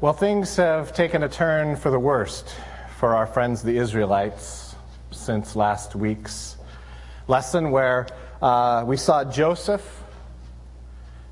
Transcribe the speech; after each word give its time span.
Well, 0.00 0.12
things 0.12 0.54
have 0.54 0.92
taken 0.92 1.24
a 1.24 1.28
turn 1.28 1.74
for 1.74 1.90
the 1.90 1.98
worst 1.98 2.54
for 2.98 3.16
our 3.16 3.26
friends 3.26 3.64
the 3.64 3.78
Israelites 3.78 4.76
since 5.10 5.56
last 5.56 5.96
week's 5.96 6.56
lesson, 7.26 7.72
where 7.72 8.06
uh, 8.40 8.84
we 8.86 8.96
saw 8.96 9.24
Joseph 9.24 9.82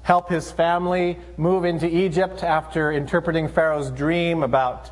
help 0.03 0.29
his 0.29 0.51
family 0.51 1.17
move 1.37 1.65
into 1.65 1.87
Egypt 1.87 2.43
after 2.43 2.91
interpreting 2.91 3.47
Pharaoh's 3.47 3.93
dream 3.93 4.43
about 4.43 4.91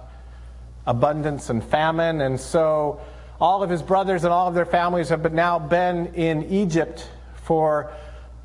abundance 0.87 1.51
and 1.51 1.65
famine. 1.65 2.21
And 2.21 2.39
so 2.39 3.01
all 3.41 3.65
of 3.65 3.71
his 3.71 3.83
brothers 3.83 4.23
and 4.23 4.33
all 4.33 4.47
of 4.47 4.55
their 4.55 4.67
families 4.67 5.09
have 5.09 5.25
been, 5.25 5.35
now 5.35 5.59
been 5.59 6.15
in 6.15 6.45
Egypt 6.45 7.11
for 7.43 7.91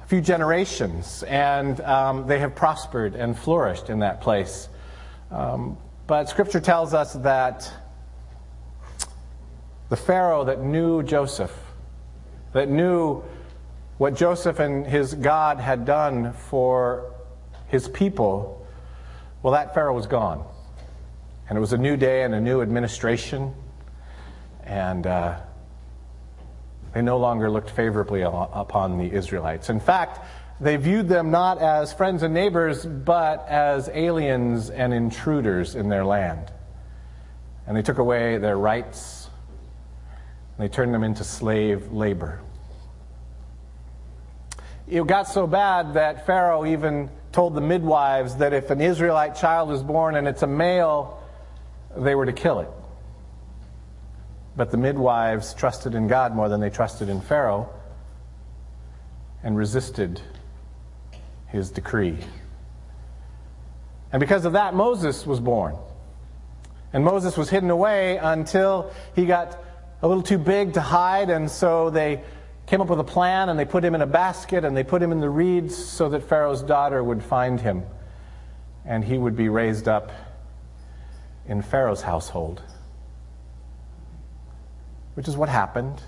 a 0.04 0.08
few 0.08 0.22
generations, 0.22 1.22
and 1.22 1.80
um, 1.82 2.26
they 2.26 2.40
have 2.40 2.56
prospered 2.56 3.14
and 3.14 3.38
flourished 3.38 3.92
in 3.92 4.00
that 4.00 4.22
place. 4.22 4.69
Um, 5.32 5.78
but 6.08 6.28
Scripture 6.30 6.60
tells 6.60 6.94
us 6.94 7.14
that 7.14 7.72
the 9.90 9.96
Pharaoh 9.96 10.46
that 10.46 10.62
knew 10.62 11.04
Joseph, 11.04 11.56
that 12.54 12.70
knew 12.70 13.24
what 13.98 14.16
Joseph 14.16 14.60
and 14.60 14.88
his 14.88 15.14
God 15.14 15.60
had 15.60 15.86
done 15.86 16.34
for 16.34 17.14
his 17.68 17.88
people, 17.88 18.66
well, 19.44 19.54
that 19.54 19.74
Pharaoh 19.74 19.96
was 19.96 20.08
gone. 20.08 20.46
And 21.48 21.58
it 21.58 21.62
was 21.62 21.74
a 21.74 21.78
new 21.78 21.98
day 21.98 22.24
and 22.24 22.34
a 22.34 22.42
new 22.42 22.62
administration. 22.62 23.54
And 24.64 25.06
uh, 25.06 25.40
they 26.94 27.02
no 27.02 27.18
longer 27.18 27.50
looked 27.50 27.70
favorably 27.70 28.22
upon 28.22 28.98
the 28.98 29.12
Israelites. 29.12 29.70
In 29.70 29.80
fact, 29.80 30.20
they 30.62 30.76
viewed 30.76 31.08
them 31.08 31.32
not 31.32 31.60
as 31.60 31.94
friends 31.94 32.22
and 32.22 32.34
neighbors, 32.34 32.86
but 32.86 33.48
as 33.48 33.90
aliens 33.94 34.70
and 34.70 34.94
intruders 34.94 35.76
in 35.76 35.88
their 35.88 36.04
land. 36.04 36.52
And 37.66 37.78
they 37.78 37.82
took 37.82 37.98
away 37.98 38.38
their 38.40 38.58
rights, 38.58 39.30
and 40.58 40.68
they 40.68 40.74
turned 40.74 40.94
them 40.94 41.04
into 41.04 41.24
slave 41.24 41.92
labor. 41.92 42.42
It 44.88 45.06
got 45.08 45.28
so 45.28 45.48
bad 45.48 45.94
that 45.94 46.26
Pharaoh 46.26 46.66
even 46.66 47.10
told 47.32 47.54
the 47.54 47.62
midwives 47.62 48.36
that 48.38 48.54
if 48.54 48.70
an 48.70 48.82
Israelite 48.82 49.36
child 49.36 49.72
is 49.72 49.84
born 49.84 50.16
and 50.16 50.28
it's 50.28 50.42
a 50.42 50.48
male, 50.48 51.24
they 51.96 52.16
were 52.16 52.26
to 52.26 52.34
kill 52.34 52.60
it. 52.60 52.70
But 54.58 54.72
the 54.72 54.78
midwives 54.78 55.54
trusted 55.54 55.94
in 55.96 56.08
God 56.08 56.36
more 56.36 56.50
than 56.50 56.60
they 56.60 56.72
trusted 56.72 57.08
in 57.08 57.22
Pharaoh 57.22 57.70
and 59.44 59.56
resisted 59.56 60.20
his 61.50 61.72
decree. 61.72 62.18
And 64.12 64.20
because 64.20 64.46
of 64.46 64.54
that, 64.54 64.74
Moses 64.74 65.26
was 65.26 65.40
born. 65.40 65.76
And 66.94 67.04
Moses 67.04 67.38
was 67.38 67.50
hidden 67.50 67.70
away 67.70 68.18
until 68.18 68.92
he 69.16 69.26
got 69.26 69.64
a 70.02 70.08
little 70.08 70.24
too 70.24 70.38
big 70.38 70.74
to 70.74 70.82
hide, 70.82 71.30
and 71.30 71.50
so 71.52 71.90
they 71.90 72.24
came 72.70 72.82
up 72.82 72.88
with 72.88 73.00
a 73.00 73.04
plan 73.04 73.50
and 73.50 73.60
they 73.60 73.66
put 73.66 73.84
him 73.84 73.96
in 73.96 74.02
a 74.02 74.08
basket 74.08 74.64
and 74.64 74.78
they 74.78 74.84
put 74.84 75.02
him 75.02 75.12
in 75.12 75.20
the 75.20 75.30
reeds 75.30 75.76
so 75.76 76.10
that 76.10 76.22
Pharaoh's 76.22 76.62
daughter 76.62 77.04
would 77.04 77.24
find 77.24 77.60
him 77.60 77.84
and 78.86 79.04
he 79.04 79.18
would 79.18 79.36
be 79.36 79.50
raised 79.50 79.88
up 79.88 80.12
in 81.48 81.64
Pharaoh's 81.64 82.04
household. 82.04 82.62
Which 85.16 85.28
is 85.28 85.36
what 85.36 85.50
happened. 85.50 86.00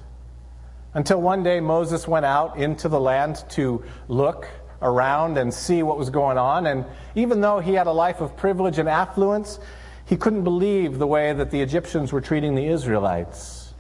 Until 0.93 1.19
one 1.19 1.41
day 1.41 1.59
Moses 1.59 2.07
went 2.07 2.27
out 2.27 2.57
into 2.57 2.89
the 2.89 2.99
land 2.99 3.43
to 3.51 3.83
look 4.07 4.47
around 4.81 5.37
and 5.37 5.53
see 5.53 5.83
what 5.83 5.97
was 5.97 6.09
going 6.09 6.37
on. 6.37 6.65
And 6.65 6.85
even 7.15 7.41
though 7.41 7.59
he 7.59 7.73
had 7.73 7.87
a 7.87 7.91
life 7.91 8.21
of 8.21 8.35
privilege 8.35 8.79
and 8.79 8.89
affluence, 8.89 9.59
he 10.05 10.17
couldn't 10.17 10.43
believe 10.43 10.97
the 10.97 11.07
way 11.07 11.33
that 11.33 11.51
the 11.51 11.61
Egyptians 11.61 12.11
were 12.11 12.21
treating 12.21 12.55
the 12.55 12.65
Israelites. 12.65 13.73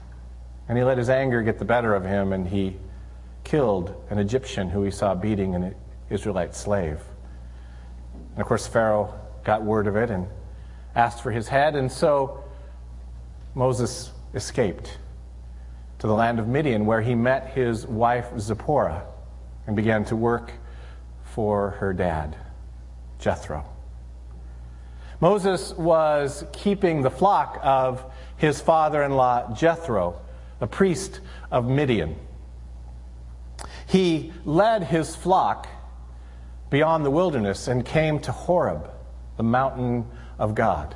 And 0.69 0.77
he 0.77 0.83
let 0.83 0.97
his 0.97 1.09
anger 1.09 1.41
get 1.41 1.59
the 1.59 1.65
better 1.65 1.95
of 1.95 2.05
him 2.05 2.33
and 2.33 2.47
he 2.47 2.77
killed 3.43 3.93
an 4.09 4.19
Egyptian 4.19 4.69
who 4.69 4.83
he 4.83 4.91
saw 4.91 5.15
beating 5.15 5.55
an 5.55 5.75
Israelite 6.09 6.55
slave. 6.55 7.01
And 8.33 8.41
of 8.41 8.47
course, 8.47 8.67
Pharaoh 8.67 9.13
got 9.43 9.63
word 9.63 9.87
of 9.87 9.95
it 9.95 10.09
and 10.09 10.27
asked 10.95 11.21
for 11.21 11.31
his 11.31 11.47
head, 11.47 11.75
and 11.75 11.91
so 11.91 12.43
Moses 13.55 14.11
escaped 14.33 14.97
to 15.99 16.07
the 16.07 16.13
land 16.13 16.39
of 16.39 16.47
Midian, 16.47 16.85
where 16.85 17.01
he 17.01 17.15
met 17.15 17.47
his 17.49 17.85
wife 17.85 18.27
Zipporah 18.39 19.03
and 19.67 19.75
began 19.75 20.05
to 20.05 20.15
work 20.15 20.51
for 21.31 21.71
her 21.71 21.93
dad, 21.93 22.35
Jethro. 23.19 23.65
Moses 25.19 25.73
was 25.73 26.43
keeping 26.51 27.01
the 27.01 27.11
flock 27.11 27.59
of 27.61 28.03
his 28.37 28.59
father 28.59 29.03
in 29.03 29.11
law, 29.11 29.53
Jethro, 29.53 30.19
a 30.59 30.67
priest 30.67 31.21
of 31.51 31.69
Midian. 31.69 32.15
He 33.87 34.33
led 34.45 34.83
his 34.83 35.15
flock 35.15 35.67
beyond 36.69 37.05
the 37.05 37.11
wilderness 37.11 37.67
and 37.67 37.85
came 37.85 38.19
to 38.19 38.31
Horeb, 38.31 38.89
the 39.37 39.43
mountain 39.43 40.07
of 40.39 40.55
God. 40.55 40.95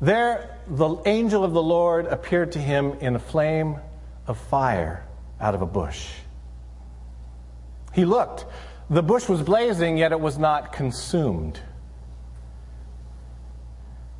There, 0.00 0.58
the 0.68 0.96
angel 1.06 1.42
of 1.42 1.52
the 1.52 1.62
Lord 1.62 2.06
appeared 2.06 2.52
to 2.52 2.58
him 2.58 2.92
in 3.00 3.16
a 3.16 3.18
flame 3.18 3.78
of 4.26 4.36
fire 4.36 5.06
out 5.40 5.54
of 5.54 5.62
a 5.62 5.66
bush. 5.66 6.10
He 7.96 8.04
looked. 8.04 8.44
The 8.90 9.02
bush 9.02 9.26
was 9.26 9.40
blazing, 9.42 9.96
yet 9.96 10.12
it 10.12 10.20
was 10.20 10.36
not 10.36 10.70
consumed. 10.70 11.58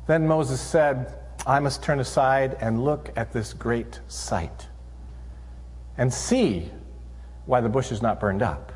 Then 0.07 0.27
Moses 0.27 0.59
said, 0.59 1.13
I 1.45 1.59
must 1.59 1.83
turn 1.83 1.99
aside 1.99 2.57
and 2.59 2.83
look 2.83 3.11
at 3.15 3.31
this 3.31 3.53
great 3.53 3.99
sight 4.07 4.67
and 5.95 6.11
see 6.11 6.71
why 7.45 7.61
the 7.61 7.69
bush 7.69 7.91
is 7.91 8.01
not 8.01 8.19
burned 8.19 8.41
up. 8.41 8.71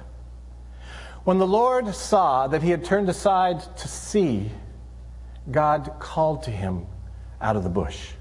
When 1.23 1.39
the 1.39 1.47
Lord 1.47 1.95
saw 1.95 2.45
that 2.47 2.61
he 2.61 2.69
had 2.69 2.85
turned 2.85 3.09
aside 3.09 3.75
to 3.77 3.87
see, 3.87 4.51
God 5.49 5.95
called 5.97 6.43
to 6.43 6.51
him 6.51 6.85
out 7.41 7.55
of 7.55 7.63
the 7.63 7.69
bush 7.69 8.11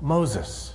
Moses, 0.00 0.74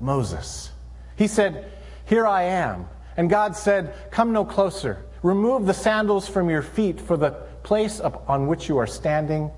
Moses. 0.00 0.70
He 1.16 1.26
said, 1.26 1.70
Here 2.06 2.26
I 2.26 2.44
am. 2.44 2.88
And 3.20 3.28
God 3.28 3.54
said, 3.54 3.92
Come 4.10 4.32
no 4.32 4.46
closer. 4.46 5.04
Remove 5.22 5.66
the 5.66 5.74
sandals 5.74 6.26
from 6.26 6.48
your 6.48 6.62
feet, 6.62 6.98
for 6.98 7.18
the 7.18 7.32
place 7.62 8.00
on 8.00 8.46
which 8.46 8.66
you 8.66 8.78
are 8.78 8.86
standing 8.86 9.50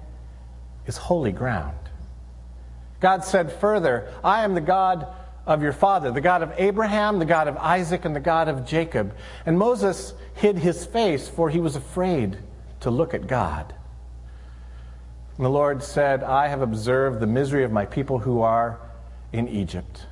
is 0.86 0.96
holy 0.96 1.30
ground. 1.30 1.76
God 2.98 3.22
said 3.22 3.52
further, 3.52 4.12
I 4.24 4.42
am 4.42 4.54
the 4.54 4.60
God 4.60 5.06
of 5.46 5.62
your 5.62 5.72
father, 5.72 6.10
the 6.10 6.20
God 6.20 6.42
of 6.42 6.52
Abraham, 6.56 7.20
the 7.20 7.24
God 7.24 7.46
of 7.46 7.56
Isaac, 7.56 8.04
and 8.04 8.16
the 8.16 8.20
God 8.20 8.48
of 8.48 8.66
Jacob. 8.66 9.14
And 9.46 9.56
Moses 9.56 10.12
hid 10.34 10.58
his 10.58 10.84
face, 10.84 11.28
for 11.28 11.48
he 11.48 11.60
was 11.60 11.76
afraid 11.76 12.38
to 12.80 12.90
look 12.90 13.14
at 13.14 13.28
God. 13.28 13.72
And 15.36 15.46
the 15.46 15.50
Lord 15.50 15.84
said, 15.84 16.24
I 16.24 16.48
have 16.48 16.62
observed 16.62 17.20
the 17.20 17.28
misery 17.28 17.62
of 17.62 17.70
my 17.70 17.86
people 17.86 18.18
who 18.18 18.40
are 18.40 18.80
in 19.32 19.46
Egypt. 19.46 20.06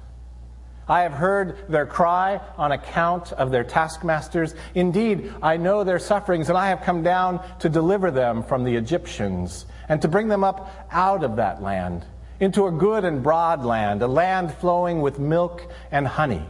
I 0.90 1.02
have 1.02 1.12
heard 1.12 1.56
their 1.68 1.86
cry 1.86 2.40
on 2.58 2.72
account 2.72 3.32
of 3.32 3.52
their 3.52 3.62
taskmasters. 3.62 4.56
Indeed, 4.74 5.32
I 5.40 5.56
know 5.56 5.84
their 5.84 6.00
sufferings, 6.00 6.48
and 6.48 6.58
I 6.58 6.70
have 6.70 6.82
come 6.82 7.04
down 7.04 7.46
to 7.60 7.68
deliver 7.68 8.10
them 8.10 8.42
from 8.42 8.64
the 8.64 8.74
Egyptians 8.74 9.66
and 9.88 10.02
to 10.02 10.08
bring 10.08 10.26
them 10.26 10.42
up 10.42 10.88
out 10.90 11.22
of 11.22 11.36
that 11.36 11.62
land 11.62 12.04
into 12.40 12.66
a 12.66 12.72
good 12.72 13.04
and 13.04 13.22
broad 13.22 13.64
land, 13.64 14.02
a 14.02 14.08
land 14.08 14.52
flowing 14.54 15.00
with 15.00 15.20
milk 15.20 15.70
and 15.92 16.08
honey, 16.08 16.44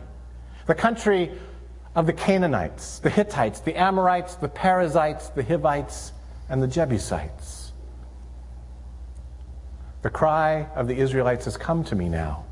the 0.67 0.75
country 0.75 1.33
of 1.95 2.07
the 2.07 2.13
Canaanites, 2.15 3.01
the 3.01 3.11
Hittites, 3.11 3.61
the 3.61 3.77
Amorites, 3.77 4.37
the 4.37 4.49
Perizzites, 4.49 5.29
the 5.29 5.43
Hivites, 5.43 6.13
and 6.49 6.63
the 6.63 6.69
Jebusites. 6.69 7.73
The 10.01 10.11
cry 10.11 10.67
of 10.75 10.89
the 10.89 10.97
Israelites 10.97 11.45
has 11.45 11.59
come 11.59 11.85
to 11.85 11.95
me 11.95 12.09
now. 12.09 12.47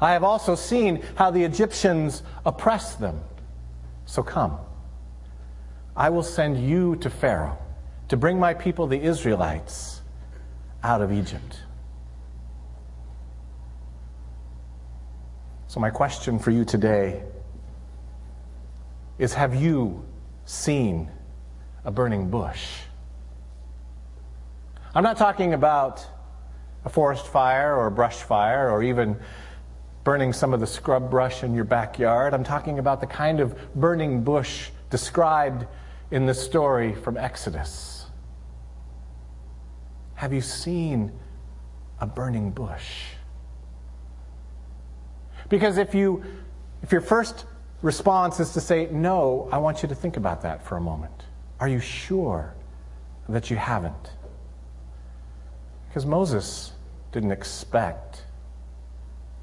I 0.00 0.12
have 0.12 0.22
also 0.22 0.54
seen 0.54 1.02
how 1.16 1.30
the 1.30 1.42
Egyptians 1.42 2.22
oppress 2.46 2.94
them. 2.94 3.20
So 4.06 4.22
come. 4.22 4.58
I 5.96 6.10
will 6.10 6.22
send 6.22 6.64
you 6.68 6.96
to 6.96 7.10
Pharaoh 7.10 7.58
to 8.08 8.16
bring 8.16 8.38
my 8.38 8.54
people, 8.54 8.86
the 8.86 9.00
Israelites, 9.00 10.00
out 10.82 11.02
of 11.02 11.12
Egypt. 11.12 11.60
So, 15.66 15.80
my 15.80 15.90
question 15.90 16.38
for 16.38 16.50
you 16.50 16.64
today 16.64 17.22
is 19.18 19.34
Have 19.34 19.54
you 19.54 20.04
seen 20.46 21.10
a 21.84 21.90
burning 21.90 22.30
bush? 22.30 22.66
I'm 24.94 25.04
not 25.04 25.18
talking 25.18 25.52
about 25.52 26.06
a 26.84 26.88
forest 26.88 27.26
fire 27.26 27.76
or 27.76 27.88
a 27.88 27.90
brush 27.90 28.16
fire 28.16 28.70
or 28.70 28.82
even 28.82 29.18
burning 30.08 30.32
some 30.32 30.54
of 30.54 30.60
the 30.60 30.66
scrub 30.66 31.10
brush 31.10 31.42
in 31.44 31.54
your 31.54 31.64
backyard. 31.64 32.32
I'm 32.32 32.42
talking 32.42 32.78
about 32.78 33.02
the 33.02 33.06
kind 33.06 33.40
of 33.40 33.54
burning 33.74 34.24
bush 34.24 34.70
described 34.88 35.66
in 36.10 36.24
the 36.24 36.32
story 36.32 36.94
from 36.94 37.18
Exodus. 37.18 38.06
Have 40.14 40.32
you 40.32 40.40
seen 40.40 41.12
a 42.00 42.06
burning 42.06 42.52
bush? 42.52 42.88
Because 45.50 45.76
if 45.76 45.94
you 45.94 46.24
if 46.82 46.90
your 46.90 47.02
first 47.02 47.44
response 47.82 48.40
is 48.40 48.54
to 48.54 48.62
say 48.62 48.88
no, 48.90 49.46
I 49.52 49.58
want 49.58 49.82
you 49.82 49.90
to 49.90 49.94
think 49.94 50.16
about 50.16 50.40
that 50.40 50.64
for 50.64 50.78
a 50.78 50.80
moment. 50.80 51.24
Are 51.60 51.68
you 51.68 51.80
sure 51.80 52.54
that 53.28 53.50
you 53.50 53.58
haven't? 53.58 54.12
Because 55.86 56.06
Moses 56.06 56.72
didn't 57.12 57.32
expect 57.32 58.22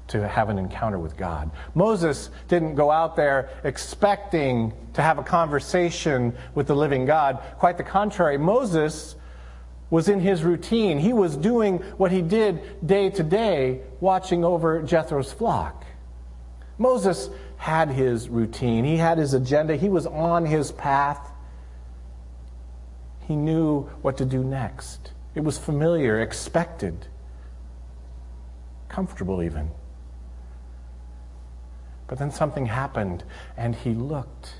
to 0.08 0.26
have 0.28 0.48
an 0.48 0.58
encounter 0.58 0.98
with 0.98 1.16
God. 1.16 1.50
Moses 1.74 2.30
didn't 2.48 2.74
go 2.74 2.90
out 2.90 3.16
there 3.16 3.50
expecting 3.64 4.72
to 4.94 5.02
have 5.02 5.18
a 5.18 5.22
conversation 5.22 6.32
with 6.54 6.66
the 6.66 6.76
living 6.76 7.04
God. 7.04 7.42
Quite 7.58 7.76
the 7.76 7.84
contrary, 7.84 8.38
Moses 8.38 9.16
was 9.90 10.08
in 10.08 10.20
his 10.20 10.42
routine. 10.42 10.98
He 10.98 11.12
was 11.12 11.36
doing 11.36 11.78
what 11.96 12.10
he 12.10 12.22
did 12.22 12.86
day 12.86 13.10
to 13.10 13.22
day, 13.22 13.80
watching 14.00 14.44
over 14.44 14.82
Jethro's 14.82 15.32
flock. 15.32 15.84
Moses 16.78 17.30
had 17.56 17.90
his 17.90 18.28
routine, 18.28 18.84
he 18.84 18.96
had 18.96 19.18
his 19.18 19.32
agenda, 19.32 19.76
he 19.76 19.88
was 19.88 20.06
on 20.06 20.44
his 20.44 20.72
path. 20.72 21.32
He 23.26 23.34
knew 23.34 23.82
what 24.02 24.18
to 24.18 24.24
do 24.24 24.44
next. 24.44 25.12
It 25.34 25.40
was 25.40 25.58
familiar, 25.58 26.20
expected, 26.20 27.06
comfortable 28.88 29.42
even. 29.42 29.70
But 32.08 32.18
then 32.18 32.30
something 32.30 32.66
happened, 32.66 33.24
and 33.56 33.74
he 33.74 33.94
looked, 33.94 34.54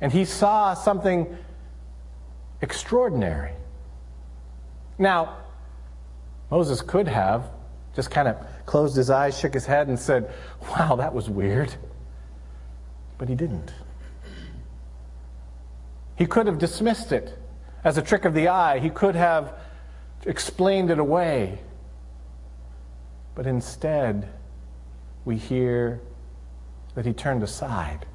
and 0.00 0.12
he 0.12 0.24
saw 0.24 0.74
something 0.74 1.36
extraordinary. 2.60 3.52
Now, 4.98 5.36
Moses 6.50 6.82
could 6.82 7.08
have 7.08 7.44
just 7.94 8.10
kind 8.10 8.28
of 8.28 8.36
closed 8.66 8.96
his 8.96 9.10
eyes, 9.10 9.38
shook 9.38 9.54
his 9.54 9.66
head, 9.66 9.88
and 9.88 9.98
said, 9.98 10.32
Wow, 10.70 10.96
that 10.96 11.12
was 11.12 11.28
weird. 11.28 11.74
But 13.18 13.28
he 13.28 13.34
didn't. 13.34 13.72
He 16.16 16.26
could 16.26 16.46
have 16.46 16.58
dismissed 16.58 17.12
it 17.12 17.36
as 17.82 17.96
a 17.96 18.02
trick 18.02 18.24
of 18.24 18.34
the 18.34 18.48
eye, 18.48 18.78
he 18.78 18.90
could 18.90 19.14
have 19.14 19.54
explained 20.26 20.90
it 20.90 20.98
away. 20.98 21.60
But 23.34 23.46
instead, 23.46 24.28
we 25.24 25.36
hear 25.36 26.00
that 26.94 27.06
he 27.06 27.12
turned 27.12 27.42
aside. 27.42 28.06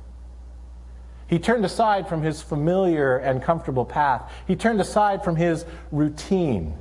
He 1.27 1.39
turned 1.39 1.66
aside 1.66 2.07
from 2.07 2.22
his 2.22 2.42
familiar 2.42 3.18
and 3.18 3.42
comfortable 3.42 3.86
path. 3.86 4.31
He 4.48 4.56
turned 4.56 4.80
aside 4.80 5.24
from 5.24 5.36
his 5.36 5.66
routine, 5.92 6.77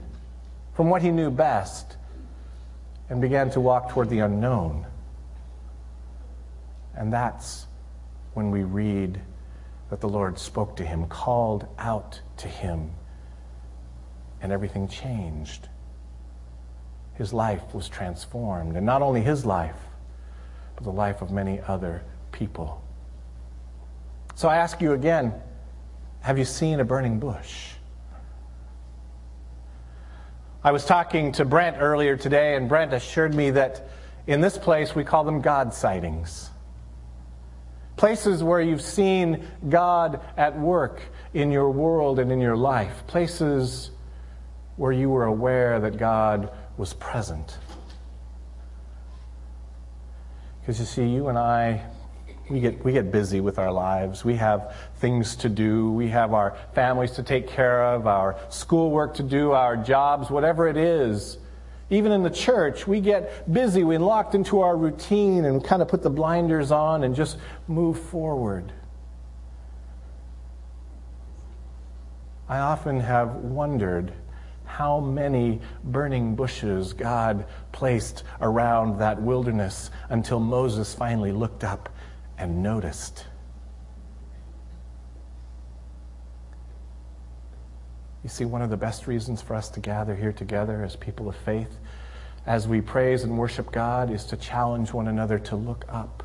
from 0.75 0.91
what 0.91 1.03
he 1.03 1.11
knew 1.11 1.31
best, 1.31 1.97
and 3.09 3.21
began 3.21 3.51
to 3.51 3.61
walk 3.61 3.91
toward 3.91 4.11
the 4.11 4.19
unknown. 4.19 4.87
And 6.95 7.13
that's 7.13 7.67
when 8.35 8.51
we 8.51 8.63
read 8.63 9.21
that 9.91 10.01
the 10.01 10.09
Lord 10.09 10.39
spoke 10.39 10.77
to 10.77 10.85
him, 10.85 11.07
called 11.07 11.67
out 11.79 12.21
to 12.39 12.49
him, 12.49 12.91
and 14.43 14.53
everything 14.53 14.89
changed. 14.89 15.69
His 17.15 17.33
life 17.33 17.75
was 17.75 17.89
transformed. 17.89 18.77
And 18.77 18.85
not 18.85 19.03
only 19.03 19.23
his 19.23 19.47
life, 19.47 19.77
the 20.81 20.91
life 20.91 21.23
of 21.23 21.31
many 21.31 21.61
other 21.67 22.03
people. 22.33 22.83
So 24.35 24.49
I 24.49 24.57
ask 24.57 24.81
you 24.81 24.93
again 24.93 25.35
have 26.21 26.39
you 26.39 26.45
seen 26.47 26.81
a 26.81 26.85
burning 26.85 27.19
bush? 27.19 27.69
I 30.63 30.73
was 30.73 30.87
talking 30.87 31.33
to 31.33 31.45
Brent 31.45 31.77
earlier 31.79 32.17
today, 32.17 32.57
and 32.57 32.67
Brent 32.67 32.95
assured 32.95 33.35
me 33.35 33.51
that 33.51 33.87
in 34.27 34.41
this 34.41 34.57
place 34.57 34.95
we 34.95 35.05
call 35.05 35.25
them 35.25 35.43
God 35.43 35.75
sightings. 35.75 36.49
Places 37.97 38.43
where 38.43 38.63
you've 38.63 38.81
seen 38.81 39.47
God 39.69 40.21
at 40.39 40.59
work 40.59 41.03
in 41.35 41.53
your 41.53 41.71
world 41.71 42.19
and 42.19 42.33
in 42.33 42.41
your 42.41 42.57
life. 42.57 43.07
Places 43.07 43.91
where 44.77 44.93
you 44.93 45.11
were 45.11 45.27
aware 45.27 45.79
that 45.81 45.99
God 45.99 46.51
was 46.79 46.95
present. 46.95 47.59
Because 50.65 50.81
you 50.81 50.87
see, 50.87 51.07
you 51.07 51.29
and 51.29 51.37
I, 51.37 51.85
we 52.49 52.59
get, 52.59 52.83
we 52.83 52.93
get 52.93 53.13
busy 53.13 53.41
with 53.41 53.59
our 53.59 53.71
lives. 53.71 54.25
We 54.25 54.37
have 54.37 54.75
things 54.97 55.37
to 55.37 55.51
do. 55.51 55.93
We 55.93 56.09
have 56.09 56.33
our 56.33 56.57
families 56.73 57.11
to 57.13 57.23
take 57.23 57.47
care 57.47 57.85
of, 57.85 58.07
our 58.07 58.39
schoolwork 58.49 59.13
to 59.17 59.23
do, 59.23 59.53
our 59.53 59.77
jobs, 59.77 60.31
whatever 60.31 60.67
it 60.67 60.79
is. 60.79 61.37
Even 61.91 62.13
in 62.13 62.23
the 62.23 62.31
church, 62.31 62.87
we 62.87 63.03
get 63.03 63.53
busy. 63.53 63.85
We're 63.85 63.99
locked 63.99 64.35
into 64.35 64.63
our 64.63 64.75
routine 64.75 65.45
and 65.45 65.63
kind 65.63 65.83
of 65.83 65.89
put 65.89 66.03
the 66.03 66.09
blinders 66.09 66.71
on 66.71 67.05
and 67.05 67.15
just 67.15 67.37
move 67.69 68.01
forward. 68.01 68.73
I 72.49 72.61
often 72.61 73.01
have 73.01 73.35
wondered 73.35 74.15
how 74.77 74.99
many 74.99 75.61
burning 75.85 76.35
bushes 76.35 76.93
God 76.93 77.47
placed 77.71 78.25
around 78.41 78.99
that 78.99 79.23
wilderness 79.23 79.93
until 80.09 80.41
Moses 80.41 80.93
finally 80.93 81.31
looked 81.31 81.63
up 81.63 81.89
and 82.39 82.61
noticed. 82.61 83.25
You 88.25 88.29
see, 88.29 88.45
one 88.45 88.63
of 88.63 88.71
the 88.71 88.77
best 88.77 89.07
reasons 89.07 89.41
for 89.41 89.55
us 89.55 89.69
to 89.69 89.81
gather 89.81 90.17
here 90.17 90.33
together 90.33 90.83
as 90.83 90.97
people 90.97 91.29
of 91.29 91.37
faith, 91.37 91.79
as 92.45 92.67
we 92.67 92.81
praise 92.81 93.23
and 93.23 93.39
worship 93.39 93.71
God, 93.71 94.11
is 94.11 94.25
to 94.25 94.37
challenge 94.37 94.93
one 94.93 95.07
another 95.07 95.39
to 95.39 95.55
look 95.55 95.85
up, 95.89 96.25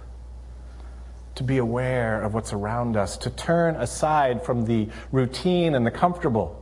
to 1.35 1.43
be 1.43 1.59
aware 1.59 2.19
of 2.23 2.33
what's 2.33 2.51
around 2.51 2.97
us, 2.97 3.15
to 3.17 3.29
turn 3.29 3.75
aside 3.75 4.43
from 4.43 4.65
the 4.65 4.89
routine 5.11 5.75
and 5.75 5.85
the 5.85 5.91
comfortable 5.91 6.58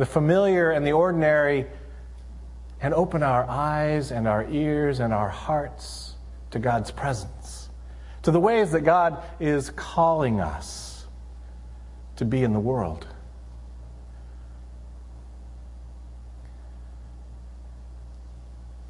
the 0.00 0.06
familiar 0.06 0.70
and 0.70 0.86
the 0.86 0.92
ordinary, 0.92 1.66
and 2.80 2.94
open 2.94 3.22
our 3.22 3.44
eyes 3.44 4.10
and 4.10 4.26
our 4.26 4.46
ears 4.48 4.98
and 4.98 5.12
our 5.12 5.28
hearts 5.28 6.14
to 6.50 6.58
God's 6.58 6.90
presence, 6.90 7.68
to 8.22 8.30
the 8.30 8.40
ways 8.40 8.72
that 8.72 8.80
God 8.80 9.22
is 9.40 9.68
calling 9.68 10.40
us 10.40 11.04
to 12.16 12.24
be 12.24 12.42
in 12.42 12.54
the 12.54 12.60
world. 12.60 13.06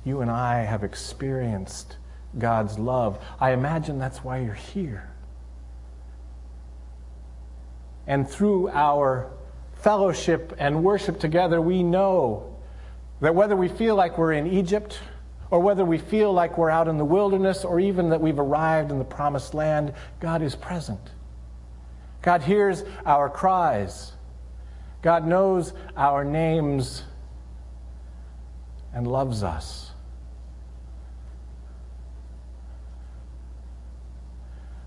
You 0.04 0.20
and 0.20 0.30
I 0.30 0.62
have 0.62 0.84
experienced 0.84 1.96
God's 2.38 2.78
love. 2.78 3.18
I 3.40 3.50
imagine 3.50 3.98
that's 3.98 4.22
why 4.22 4.38
you're 4.38 4.54
here. 4.54 5.10
And 8.06 8.30
through 8.30 8.68
our 8.68 9.32
fellowship 9.82 10.54
and 10.58 10.82
worship 10.84 11.18
together, 11.18 11.60
we 11.60 11.82
know 11.82 12.56
that 13.20 13.34
whether 13.34 13.56
we 13.56 13.68
feel 13.68 13.94
like 13.94 14.18
we're 14.18 14.32
in 14.32 14.46
Egypt, 14.46 14.98
or 15.50 15.60
whether 15.60 15.84
we 15.84 15.98
feel 15.98 16.32
like 16.32 16.56
we're 16.56 16.70
out 16.70 16.88
in 16.88 16.96
the 16.96 17.04
wilderness, 17.04 17.64
or 17.64 17.80
even 17.80 18.10
that 18.10 18.20
we've 18.20 18.38
arrived 18.38 18.90
in 18.90 18.98
the 18.98 19.04
promised 19.04 19.52
land, 19.52 19.92
God 20.20 20.42
is 20.42 20.54
present. 20.54 21.00
God 22.22 22.42
hears 22.42 22.84
our 23.04 23.28
cries. 23.28 24.12
God 25.02 25.26
knows 25.26 25.72
our 25.96 26.24
names 26.24 27.02
and 28.92 29.06
loves 29.06 29.42
us. 29.42 29.90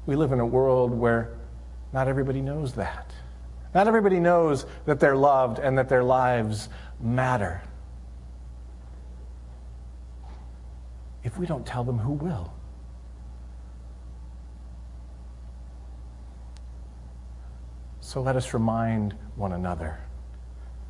We 0.05 0.15
live 0.15 0.31
in 0.31 0.39
a 0.39 0.45
world 0.45 0.91
where 0.91 1.35
not 1.93 2.07
everybody 2.07 2.41
knows 2.41 2.73
that. 2.73 3.13
Not 3.73 3.87
everybody 3.87 4.19
knows 4.19 4.65
that 4.85 4.99
they're 4.99 5.15
loved 5.15 5.59
and 5.59 5.77
that 5.77 5.89
their 5.89 6.03
lives 6.03 6.69
matter. 6.99 7.61
If 11.23 11.37
we 11.37 11.45
don't 11.45 11.65
tell 11.65 11.83
them, 11.83 11.97
who 11.97 12.11
will? 12.11 12.53
So 18.01 18.21
let 18.21 18.35
us 18.35 18.53
remind 18.53 19.15
one 19.35 19.53
another 19.53 19.99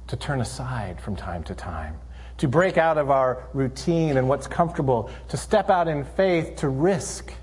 to 0.08 0.18
turn 0.18 0.42
aside 0.42 1.00
from 1.00 1.16
time 1.16 1.44
to 1.44 1.56
time, 1.56 1.98
to 2.38 2.50
break 2.50 2.78
out 2.78 2.98
of 2.98 3.10
our 3.10 3.48
routine 3.54 4.18
and 4.18 4.28
what's 4.28 4.48
comfortable, 4.48 5.10
to 5.30 5.38
step 5.38 5.70
out 5.70 5.88
in 5.88 6.04
faith, 6.04 6.58
to 6.58 6.68
risk 6.68 7.34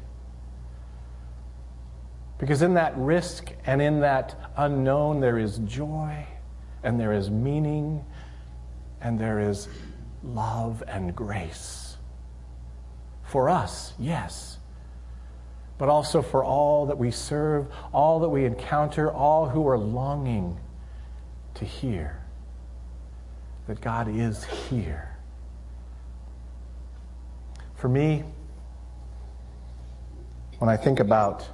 because 2.40 2.62
in 2.62 2.72
that 2.74 2.96
risk 2.96 3.52
and 3.66 3.82
in 3.82 4.00
that 4.00 4.34
unknown, 4.56 5.20
there 5.20 5.38
is 5.38 5.58
joy 5.58 6.26
and 6.82 6.98
there 6.98 7.12
is 7.12 7.28
meaning 7.28 8.02
and 9.02 9.18
there 9.18 9.38
is 9.38 9.68
love 10.24 10.82
and 10.88 11.14
grace. 11.14 11.98
For 13.24 13.50
us, 13.50 13.92
yes, 13.98 14.56
but 15.76 15.90
also 15.90 16.22
for 16.22 16.42
all 16.42 16.86
that 16.86 16.96
we 16.96 17.10
serve, 17.10 17.66
all 17.92 18.20
that 18.20 18.30
we 18.30 18.46
encounter, 18.46 19.12
all 19.12 19.46
who 19.46 19.68
are 19.68 19.78
longing 19.78 20.58
to 21.54 21.66
hear 21.66 22.22
that 23.66 23.82
God 23.82 24.08
is 24.08 24.44
here. 24.44 25.14
For 27.74 27.88
me, 27.88 28.24
when 30.58 30.70
I 30.70 30.78
think 30.78 31.00
about 31.00 31.46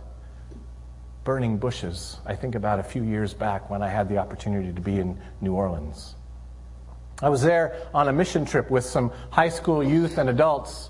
burning 1.26 1.58
bushes, 1.58 2.20
I 2.24 2.36
think 2.36 2.54
about 2.54 2.78
a 2.78 2.84
few 2.84 3.02
years 3.02 3.34
back 3.34 3.68
when 3.68 3.82
I 3.82 3.88
had 3.88 4.08
the 4.08 4.16
opportunity 4.16 4.72
to 4.72 4.80
be 4.80 5.00
in 5.00 5.18
New 5.40 5.54
Orleans. 5.54 6.14
I 7.20 7.30
was 7.30 7.42
there 7.42 7.88
on 7.92 8.08
a 8.08 8.12
mission 8.12 8.44
trip 8.44 8.70
with 8.70 8.84
some 8.84 9.10
high 9.30 9.48
school 9.48 9.82
youth 9.82 10.18
and 10.18 10.30
adults. 10.30 10.88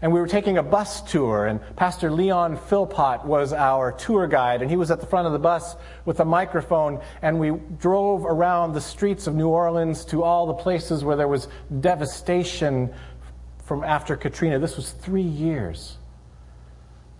And 0.00 0.14
we 0.14 0.20
were 0.20 0.28
taking 0.28 0.56
a 0.56 0.62
bus 0.62 1.02
tour, 1.02 1.46
and 1.46 1.60
Pastor 1.76 2.10
Leon 2.10 2.56
Philpott 2.56 3.26
was 3.26 3.52
our 3.52 3.92
tour 3.92 4.26
guide, 4.26 4.62
and 4.62 4.70
he 4.70 4.78
was 4.78 4.90
at 4.90 4.98
the 4.98 5.06
front 5.06 5.26
of 5.26 5.34
the 5.34 5.38
bus 5.38 5.76
with 6.06 6.20
a 6.20 6.24
microphone, 6.24 6.98
and 7.20 7.38
we 7.38 7.50
drove 7.78 8.24
around 8.24 8.72
the 8.72 8.80
streets 8.80 9.26
of 9.26 9.34
New 9.34 9.48
Orleans 9.48 10.06
to 10.06 10.22
all 10.22 10.46
the 10.46 10.54
places 10.54 11.04
where 11.04 11.16
there 11.16 11.28
was 11.28 11.48
devastation 11.80 12.94
from 13.62 13.84
after 13.84 14.16
Katrina. 14.16 14.58
This 14.58 14.76
was 14.76 14.92
three 14.92 15.20
years 15.20 15.98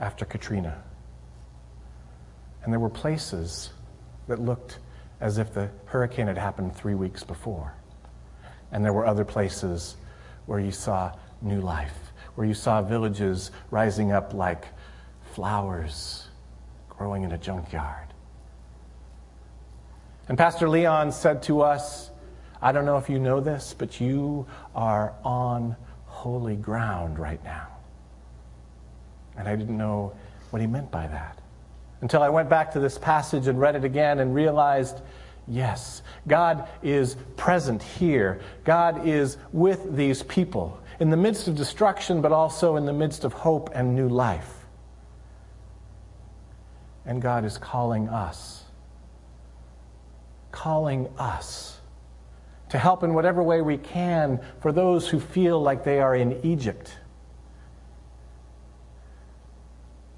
after 0.00 0.24
Katrina. 0.24 0.82
And 2.68 2.72
there 2.74 2.80
were 2.80 2.90
places 2.90 3.70
that 4.26 4.42
looked 4.42 4.78
as 5.22 5.38
if 5.38 5.54
the 5.54 5.70
hurricane 5.86 6.26
had 6.26 6.36
happened 6.36 6.76
three 6.76 6.94
weeks 6.94 7.24
before. 7.24 7.72
And 8.72 8.84
there 8.84 8.92
were 8.92 9.06
other 9.06 9.24
places 9.24 9.96
where 10.44 10.60
you 10.60 10.70
saw 10.70 11.12
new 11.40 11.62
life, 11.62 12.12
where 12.34 12.46
you 12.46 12.52
saw 12.52 12.82
villages 12.82 13.52
rising 13.70 14.12
up 14.12 14.34
like 14.34 14.66
flowers 15.32 16.28
growing 16.90 17.22
in 17.22 17.32
a 17.32 17.38
junkyard. 17.38 18.12
And 20.28 20.36
Pastor 20.36 20.68
Leon 20.68 21.10
said 21.10 21.42
to 21.44 21.62
us, 21.62 22.10
I 22.60 22.72
don't 22.72 22.84
know 22.84 22.98
if 22.98 23.08
you 23.08 23.18
know 23.18 23.40
this, 23.40 23.74
but 23.78 23.98
you 23.98 24.46
are 24.74 25.14
on 25.24 25.74
holy 26.04 26.56
ground 26.56 27.18
right 27.18 27.42
now. 27.44 27.68
And 29.38 29.48
I 29.48 29.56
didn't 29.56 29.78
know 29.78 30.12
what 30.50 30.60
he 30.60 30.66
meant 30.66 30.90
by 30.90 31.06
that 31.06 31.38
until 32.00 32.22
I 32.22 32.28
went 32.28 32.48
back 32.48 32.72
to 32.72 32.80
this 32.80 32.98
passage 32.98 33.46
and 33.46 33.58
read 33.58 33.76
it 33.76 33.84
again 33.84 34.20
and 34.20 34.34
realized 34.34 35.00
Yes, 35.48 36.02
God 36.26 36.68
is 36.82 37.16
present 37.36 37.82
here. 37.82 38.40
God 38.64 39.08
is 39.08 39.38
with 39.50 39.96
these 39.96 40.22
people 40.22 40.78
in 41.00 41.08
the 41.08 41.16
midst 41.16 41.48
of 41.48 41.56
destruction, 41.56 42.20
but 42.20 42.32
also 42.32 42.76
in 42.76 42.84
the 42.84 42.92
midst 42.92 43.24
of 43.24 43.32
hope 43.32 43.70
and 43.74 43.96
new 43.96 44.08
life. 44.08 44.66
And 47.06 47.22
God 47.22 47.46
is 47.46 47.56
calling 47.56 48.10
us, 48.10 48.64
calling 50.52 51.08
us 51.18 51.80
to 52.68 52.78
help 52.78 53.02
in 53.02 53.14
whatever 53.14 53.42
way 53.42 53.62
we 53.62 53.78
can 53.78 54.40
for 54.60 54.70
those 54.70 55.08
who 55.08 55.18
feel 55.18 55.62
like 55.62 55.84
they 55.84 56.00
are 56.00 56.14
in 56.14 56.44
Egypt, 56.44 56.94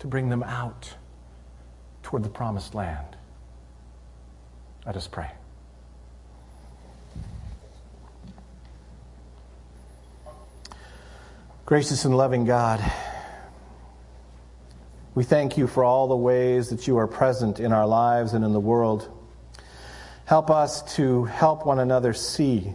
to 0.00 0.08
bring 0.08 0.28
them 0.28 0.42
out 0.42 0.94
toward 2.02 2.22
the 2.22 2.28
promised 2.28 2.74
land. 2.74 3.16
Let 4.86 4.96
us 4.96 5.06
pray. 5.06 5.30
Gracious 11.66 12.04
and 12.04 12.16
loving 12.16 12.44
God, 12.46 12.80
we 15.14 15.22
thank 15.22 15.56
you 15.56 15.66
for 15.68 15.84
all 15.84 16.08
the 16.08 16.16
ways 16.16 16.70
that 16.70 16.88
you 16.88 16.96
are 16.98 17.06
present 17.06 17.60
in 17.60 17.72
our 17.72 17.86
lives 17.86 18.32
and 18.32 18.44
in 18.44 18.52
the 18.52 18.60
world. 18.60 19.08
Help 20.24 20.50
us 20.50 20.82
to 20.96 21.24
help 21.26 21.66
one 21.66 21.78
another 21.78 22.12
see, 22.12 22.74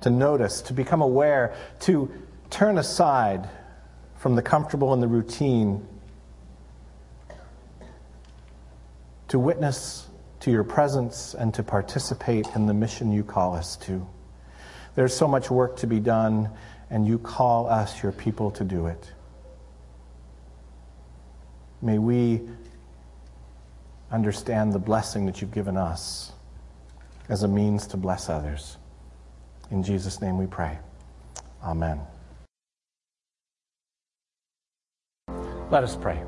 to 0.00 0.10
notice, 0.10 0.62
to 0.62 0.72
become 0.72 1.02
aware, 1.02 1.54
to 1.80 2.10
turn 2.48 2.78
aside 2.78 3.48
from 4.16 4.36
the 4.36 4.42
comfortable 4.42 4.94
and 4.94 5.02
the 5.02 5.08
routine, 5.08 5.86
to 9.34 9.38
witness 9.40 10.06
to 10.38 10.52
your 10.52 10.62
presence 10.62 11.34
and 11.34 11.52
to 11.52 11.60
participate 11.60 12.46
in 12.54 12.66
the 12.66 12.72
mission 12.72 13.10
you 13.10 13.24
call 13.24 13.52
us 13.52 13.74
to. 13.74 14.06
There's 14.94 15.12
so 15.12 15.26
much 15.26 15.50
work 15.50 15.76
to 15.78 15.88
be 15.88 15.98
done, 15.98 16.50
and 16.88 17.04
you 17.04 17.18
call 17.18 17.66
us, 17.66 18.00
your 18.00 18.12
people, 18.12 18.52
to 18.52 18.62
do 18.62 18.86
it. 18.86 19.12
May 21.82 21.98
we 21.98 22.42
understand 24.12 24.72
the 24.72 24.78
blessing 24.78 25.26
that 25.26 25.40
you've 25.40 25.50
given 25.50 25.76
us 25.76 26.30
as 27.28 27.42
a 27.42 27.48
means 27.48 27.88
to 27.88 27.96
bless 27.96 28.28
others. 28.28 28.76
In 29.72 29.82
Jesus' 29.82 30.20
name 30.20 30.38
we 30.38 30.46
pray. 30.46 30.78
Amen. 31.60 32.00
Let 35.72 35.82
us 35.82 35.96
pray. 35.96 36.22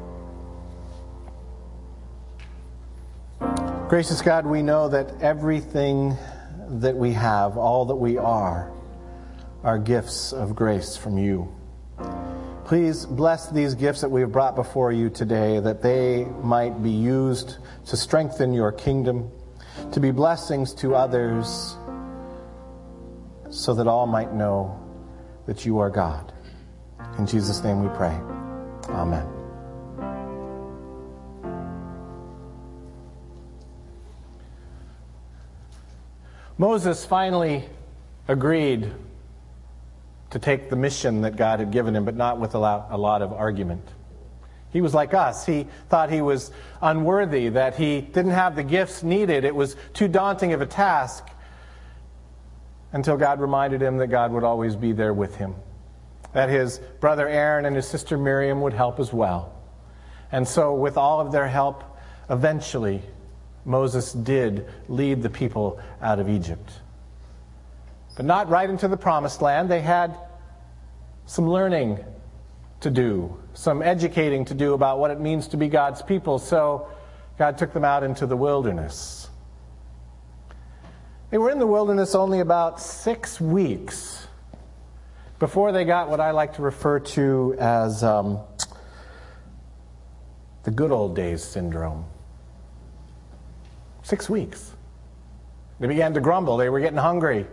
Gracious 3.88 4.20
God, 4.20 4.46
we 4.46 4.62
know 4.62 4.88
that 4.88 5.22
everything 5.22 6.16
that 6.68 6.96
we 6.96 7.12
have, 7.12 7.56
all 7.56 7.84
that 7.84 7.94
we 7.94 8.18
are, 8.18 8.72
are 9.62 9.78
gifts 9.78 10.32
of 10.32 10.56
grace 10.56 10.96
from 10.96 11.16
you. 11.16 11.54
Please 12.64 13.06
bless 13.06 13.48
these 13.48 13.76
gifts 13.76 14.00
that 14.00 14.08
we 14.08 14.22
have 14.22 14.32
brought 14.32 14.56
before 14.56 14.90
you 14.90 15.08
today, 15.08 15.60
that 15.60 15.82
they 15.82 16.24
might 16.42 16.82
be 16.82 16.90
used 16.90 17.58
to 17.86 17.96
strengthen 17.96 18.52
your 18.52 18.72
kingdom, 18.72 19.30
to 19.92 20.00
be 20.00 20.10
blessings 20.10 20.74
to 20.74 20.96
others, 20.96 21.76
so 23.50 23.72
that 23.72 23.86
all 23.86 24.08
might 24.08 24.34
know 24.34 24.82
that 25.46 25.64
you 25.64 25.78
are 25.78 25.90
God. 25.90 26.32
In 27.18 27.26
Jesus' 27.26 27.62
name 27.62 27.84
we 27.84 27.96
pray. 27.96 28.18
Amen. 28.88 29.35
Moses 36.58 37.04
finally 37.04 37.64
agreed 38.28 38.90
to 40.30 40.38
take 40.38 40.70
the 40.70 40.76
mission 40.76 41.20
that 41.20 41.36
God 41.36 41.60
had 41.60 41.70
given 41.70 41.94
him, 41.94 42.04
but 42.04 42.16
not 42.16 42.40
with 42.40 42.54
a 42.54 42.58
lot, 42.58 42.88
a 42.90 42.96
lot, 42.96 43.22
of 43.22 43.32
argument. 43.32 43.86
He 44.72 44.80
was 44.80 44.94
like 44.94 45.14
us. 45.14 45.46
He 45.46 45.66
thought 45.88 46.10
he 46.10 46.22
was 46.22 46.50
unworthy, 46.80 47.50
that 47.50 47.76
he 47.76 48.00
didn't 48.00 48.32
have 48.32 48.56
the 48.56 48.62
gifts 48.62 49.02
needed. 49.02 49.44
It 49.44 49.54
was 49.54 49.76
too 49.92 50.08
daunting 50.08 50.52
of 50.52 50.60
a 50.60 50.66
task 50.66 51.28
until 52.92 53.16
God 53.16 53.40
reminded 53.40 53.82
him 53.82 53.98
that 53.98 54.08
God 54.08 54.32
would 54.32 54.44
always 54.44 54.76
be 54.76 54.92
there 54.92 55.12
with 55.12 55.36
him, 55.36 55.54
that 56.32 56.48
his 56.48 56.78
brother 57.00 57.28
Aaron 57.28 57.66
and 57.66 57.76
his 57.76 57.86
sister 57.86 58.16
Miriam 58.16 58.62
would 58.62 58.72
help 58.72 58.98
as 58.98 59.12
well. 59.12 59.52
And 60.32 60.48
so, 60.48 60.74
with 60.74 60.96
all 60.96 61.20
of 61.20 61.32
their 61.32 61.48
help, 61.48 61.84
eventually 62.30 63.02
Moses 63.66 64.12
did 64.12 64.66
lead 64.88 65.22
the 65.22 65.28
people 65.28 65.80
out 66.00 66.20
of 66.20 66.28
Egypt. 66.28 66.70
But 68.16 68.24
not 68.24 68.48
right 68.48 68.70
into 68.70 68.88
the 68.88 68.96
promised 68.96 69.42
land. 69.42 69.68
They 69.68 69.82
had 69.82 70.16
some 71.26 71.50
learning 71.50 72.02
to 72.80 72.90
do, 72.90 73.36
some 73.54 73.82
educating 73.82 74.44
to 74.46 74.54
do 74.54 74.72
about 74.72 75.00
what 75.00 75.10
it 75.10 75.20
means 75.20 75.48
to 75.48 75.56
be 75.56 75.68
God's 75.68 76.00
people. 76.00 76.38
So 76.38 76.88
God 77.38 77.58
took 77.58 77.72
them 77.72 77.84
out 77.84 78.04
into 78.04 78.26
the 78.26 78.36
wilderness. 78.36 79.28
They 81.30 81.38
were 81.38 81.50
in 81.50 81.58
the 81.58 81.66
wilderness 81.66 82.14
only 82.14 82.38
about 82.38 82.80
six 82.80 83.40
weeks 83.40 84.28
before 85.40 85.72
they 85.72 85.84
got 85.84 86.08
what 86.08 86.20
I 86.20 86.30
like 86.30 86.54
to 86.54 86.62
refer 86.62 87.00
to 87.00 87.56
as 87.58 88.04
um, 88.04 88.38
the 90.62 90.70
good 90.70 90.92
old 90.92 91.16
days 91.16 91.42
syndrome. 91.42 92.06
Six 94.06 94.30
weeks. 94.30 94.72
They 95.80 95.88
began 95.88 96.14
to 96.14 96.20
grumble. 96.20 96.56
They 96.58 96.68
were 96.68 96.78
getting 96.78 96.96
hungry. 96.96 97.44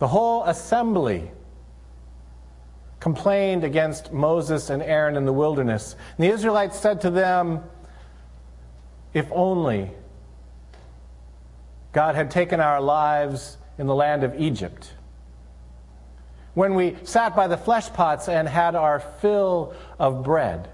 The 0.00 0.08
whole 0.08 0.42
assembly 0.42 1.30
complained 2.98 3.62
against 3.62 4.12
Moses 4.12 4.70
and 4.70 4.82
Aaron 4.82 5.16
in 5.16 5.24
the 5.24 5.32
wilderness. 5.32 5.94
And 6.18 6.26
the 6.26 6.32
Israelites 6.32 6.76
said 6.76 7.02
to 7.02 7.10
them, 7.10 7.62
If 9.14 9.28
only 9.30 9.92
God 11.92 12.16
had 12.16 12.28
taken 12.32 12.58
our 12.58 12.80
lives 12.80 13.56
in 13.78 13.86
the 13.86 13.94
land 13.94 14.24
of 14.24 14.34
Egypt. 14.40 14.94
When 16.54 16.74
we 16.74 16.96
sat 17.04 17.36
by 17.36 17.46
the 17.46 17.56
flesh 17.56 17.88
pots 17.92 18.28
and 18.28 18.48
had 18.48 18.74
our 18.74 18.98
fill 18.98 19.74
of 19.96 20.24
bread. 20.24 20.70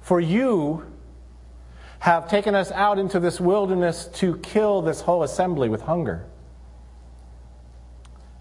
For 0.00 0.18
you 0.18 0.95
have 2.06 2.28
taken 2.28 2.54
us 2.54 2.70
out 2.70 3.00
into 3.00 3.18
this 3.18 3.40
wilderness 3.40 4.06
to 4.06 4.36
kill 4.36 4.80
this 4.80 5.00
whole 5.00 5.24
assembly 5.24 5.68
with 5.68 5.82
hunger. 5.82 6.24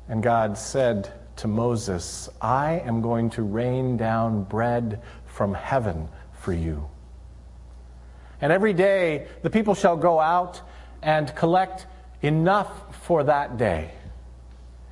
And 0.08 0.22
God 0.22 0.56
said 0.56 1.12
to 1.38 1.48
Moses, 1.48 2.30
I 2.40 2.74
am 2.86 3.02
going 3.02 3.32
to 3.32 3.42
rain 3.42 3.98
down 3.98 4.44
bread 4.44 5.02
from 5.26 5.56
heaven 5.56 6.08
for 6.32 6.54
you. 6.54 6.88
And 8.40 8.54
every 8.54 8.72
day 8.72 9.26
the 9.42 9.50
people 9.50 9.74
shall 9.74 9.98
go 9.98 10.20
out 10.20 10.62
and 11.02 11.36
collect 11.36 11.88
enough 12.22 12.96
for 13.04 13.24
that 13.24 13.58
day. 13.58 13.90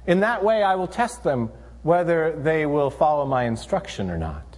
In 0.07 0.21
that 0.21 0.43
way, 0.43 0.63
I 0.63 0.73
will 0.73 0.87
test 0.87 1.23
them 1.23 1.51
whether 1.83 2.35
they 2.41 2.65
will 2.65 2.89
follow 2.89 3.27
my 3.27 3.43
instruction 3.43 4.09
or 4.09 4.17
not. 4.17 4.57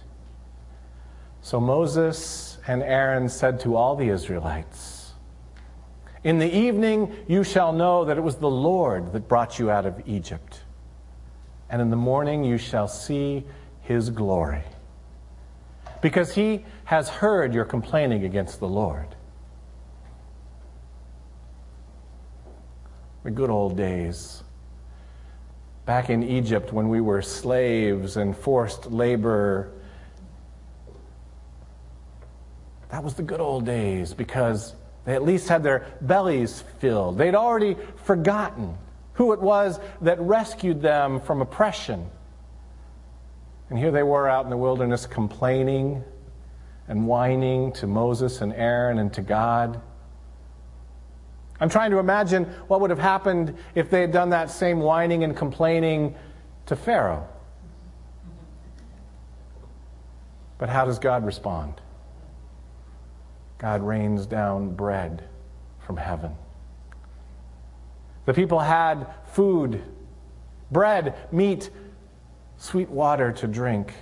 So 1.42 1.60
Moses 1.60 2.55
and 2.66 2.82
Aaron 2.82 3.28
said 3.28 3.60
to 3.60 3.76
all 3.76 3.94
the 3.96 4.08
Israelites, 4.08 5.12
In 6.24 6.38
the 6.38 6.52
evening 6.52 7.14
you 7.28 7.44
shall 7.44 7.72
know 7.72 8.04
that 8.04 8.18
it 8.18 8.22
was 8.22 8.36
the 8.36 8.50
Lord 8.50 9.12
that 9.12 9.28
brought 9.28 9.58
you 9.58 9.70
out 9.70 9.86
of 9.86 10.02
Egypt. 10.06 10.60
And 11.70 11.80
in 11.80 11.90
the 11.90 11.96
morning 11.96 12.44
you 12.44 12.58
shall 12.58 12.88
see 12.88 13.44
his 13.82 14.10
glory. 14.10 14.62
Because 16.00 16.34
he 16.34 16.64
has 16.84 17.08
heard 17.08 17.54
your 17.54 17.64
complaining 17.64 18.24
against 18.24 18.60
the 18.60 18.68
Lord. 18.68 19.08
The 23.22 23.30
good 23.30 23.50
old 23.50 23.76
days. 23.76 24.42
Back 25.84 26.10
in 26.10 26.22
Egypt 26.22 26.72
when 26.72 26.88
we 26.88 27.00
were 27.00 27.22
slaves 27.22 28.16
and 28.16 28.36
forced 28.36 28.90
labor 28.90 29.72
That 32.96 33.04
was 33.04 33.12
the 33.12 33.22
good 33.22 33.42
old 33.42 33.66
days 33.66 34.14
because 34.14 34.74
they 35.04 35.14
at 35.14 35.22
least 35.22 35.48
had 35.48 35.62
their 35.62 35.86
bellies 36.00 36.62
filled. 36.78 37.18
They'd 37.18 37.34
already 37.34 37.76
forgotten 38.04 38.74
who 39.12 39.34
it 39.34 39.40
was 39.42 39.78
that 40.00 40.18
rescued 40.18 40.80
them 40.80 41.20
from 41.20 41.42
oppression. 41.42 42.08
And 43.68 43.78
here 43.78 43.90
they 43.90 44.02
were 44.02 44.26
out 44.26 44.44
in 44.44 44.50
the 44.50 44.56
wilderness 44.56 45.04
complaining 45.04 46.04
and 46.88 47.06
whining 47.06 47.72
to 47.72 47.86
Moses 47.86 48.40
and 48.40 48.54
Aaron 48.54 48.98
and 48.98 49.12
to 49.12 49.20
God. 49.20 49.78
I'm 51.60 51.68
trying 51.68 51.90
to 51.90 51.98
imagine 51.98 52.44
what 52.66 52.80
would 52.80 52.88
have 52.88 52.98
happened 52.98 53.58
if 53.74 53.90
they 53.90 54.00
had 54.00 54.10
done 54.10 54.30
that 54.30 54.50
same 54.50 54.80
whining 54.80 55.22
and 55.22 55.36
complaining 55.36 56.14
to 56.64 56.76
Pharaoh. 56.76 57.28
But 60.56 60.70
how 60.70 60.86
does 60.86 60.98
God 60.98 61.26
respond? 61.26 61.82
God 63.58 63.82
rains 63.82 64.26
down 64.26 64.74
bread 64.74 65.24
from 65.80 65.96
heaven. 65.96 66.32
The 68.26 68.34
people 68.34 68.58
had 68.58 69.06
food, 69.32 69.82
bread, 70.70 71.14
meat, 71.32 71.70
sweet 72.58 72.88
water 72.88 73.32
to 73.32 73.46
drink. 73.46 73.94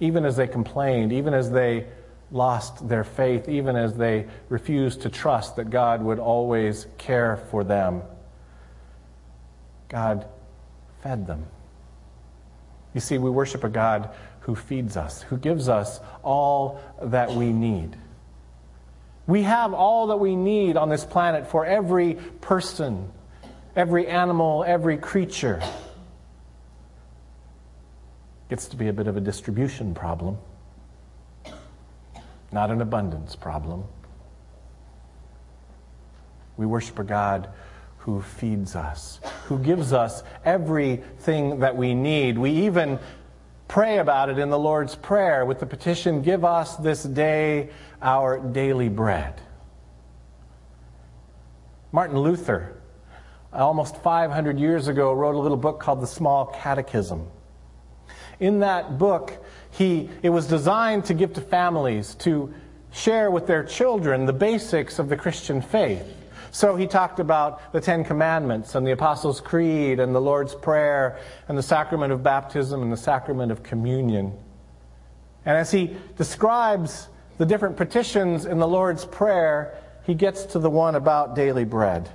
Even 0.00 0.24
as 0.24 0.36
they 0.36 0.46
complained, 0.46 1.12
even 1.12 1.32
as 1.32 1.50
they 1.50 1.86
lost 2.30 2.88
their 2.88 3.04
faith, 3.04 3.48
even 3.48 3.76
as 3.76 3.94
they 3.94 4.26
refused 4.48 5.02
to 5.02 5.08
trust 5.08 5.56
that 5.56 5.70
God 5.70 6.02
would 6.02 6.18
always 6.18 6.86
care 6.98 7.36
for 7.36 7.64
them, 7.64 8.02
God 9.88 10.26
fed 11.02 11.26
them. 11.26 11.46
You 12.94 13.00
see, 13.00 13.18
we 13.18 13.30
worship 13.30 13.62
a 13.62 13.68
God 13.68 14.10
who 14.46 14.54
feeds 14.54 14.96
us, 14.96 15.22
who 15.22 15.36
gives 15.36 15.68
us 15.68 15.98
all 16.22 16.80
that 17.02 17.32
we 17.32 17.52
need. 17.52 17.96
We 19.26 19.42
have 19.42 19.74
all 19.74 20.06
that 20.06 20.18
we 20.18 20.36
need 20.36 20.76
on 20.76 20.88
this 20.88 21.04
planet 21.04 21.48
for 21.48 21.66
every 21.66 22.14
person, 22.40 23.10
every 23.74 24.06
animal, 24.06 24.62
every 24.64 24.98
creature. 24.98 25.60
Gets 28.48 28.68
to 28.68 28.76
be 28.76 28.86
a 28.86 28.92
bit 28.92 29.08
of 29.08 29.16
a 29.16 29.20
distribution 29.20 29.96
problem, 29.96 30.38
not 32.52 32.70
an 32.70 32.80
abundance 32.80 33.34
problem. 33.34 33.82
We 36.56 36.66
worship 36.66 37.00
a 37.00 37.04
God 37.04 37.48
who 37.98 38.22
feeds 38.22 38.76
us, 38.76 39.18
who 39.46 39.58
gives 39.58 39.92
us 39.92 40.22
everything 40.44 41.58
that 41.58 41.76
we 41.76 41.94
need. 41.94 42.38
We 42.38 42.52
even 42.52 43.00
pray 43.68 43.98
about 43.98 44.30
it 44.30 44.38
in 44.38 44.50
the 44.50 44.58
Lord's 44.58 44.94
Prayer 44.94 45.44
with 45.44 45.60
the 45.60 45.66
petition, 45.66 46.22
Give 46.22 46.44
us 46.44 46.76
this 46.76 47.02
day 47.02 47.70
our 48.00 48.38
daily 48.38 48.88
bread. 48.88 49.40
Martin 51.92 52.18
Luther, 52.18 52.76
almost 53.52 53.96
500 54.02 54.58
years 54.58 54.88
ago, 54.88 55.12
wrote 55.12 55.34
a 55.34 55.38
little 55.38 55.56
book 55.56 55.80
called 55.80 56.00
The 56.00 56.06
Small 56.06 56.46
Catechism. 56.46 57.26
In 58.38 58.60
that 58.60 58.98
book, 58.98 59.44
he, 59.70 60.10
it 60.22 60.30
was 60.30 60.46
designed 60.46 61.06
to 61.06 61.14
give 61.14 61.32
to 61.34 61.40
families 61.40 62.14
to 62.16 62.52
share 62.92 63.30
with 63.30 63.46
their 63.46 63.64
children 63.64 64.26
the 64.26 64.32
basics 64.32 64.98
of 64.98 65.08
the 65.08 65.16
Christian 65.16 65.62
faith. 65.62 66.06
So 66.56 66.74
he 66.74 66.86
talked 66.86 67.20
about 67.20 67.74
the 67.74 67.82
Ten 67.82 68.02
Commandments 68.02 68.76
and 68.76 68.86
the 68.86 68.92
Apostles' 68.92 69.42
Creed 69.42 70.00
and 70.00 70.14
the 70.14 70.22
Lord's 70.22 70.54
Prayer 70.54 71.18
and 71.48 71.58
the 71.58 71.62
sacrament 71.62 72.14
of 72.14 72.22
baptism 72.22 72.80
and 72.80 72.90
the 72.90 72.96
sacrament 72.96 73.52
of 73.52 73.62
communion. 73.62 74.32
And 75.44 75.58
as 75.58 75.70
he 75.70 75.98
describes 76.16 77.08
the 77.36 77.44
different 77.44 77.76
petitions 77.76 78.46
in 78.46 78.58
the 78.58 78.66
Lord's 78.66 79.04
Prayer, 79.04 79.78
he 80.06 80.14
gets 80.14 80.46
to 80.46 80.58
the 80.58 80.70
one 80.70 80.94
about 80.94 81.36
daily 81.36 81.66
bread. 81.66 82.08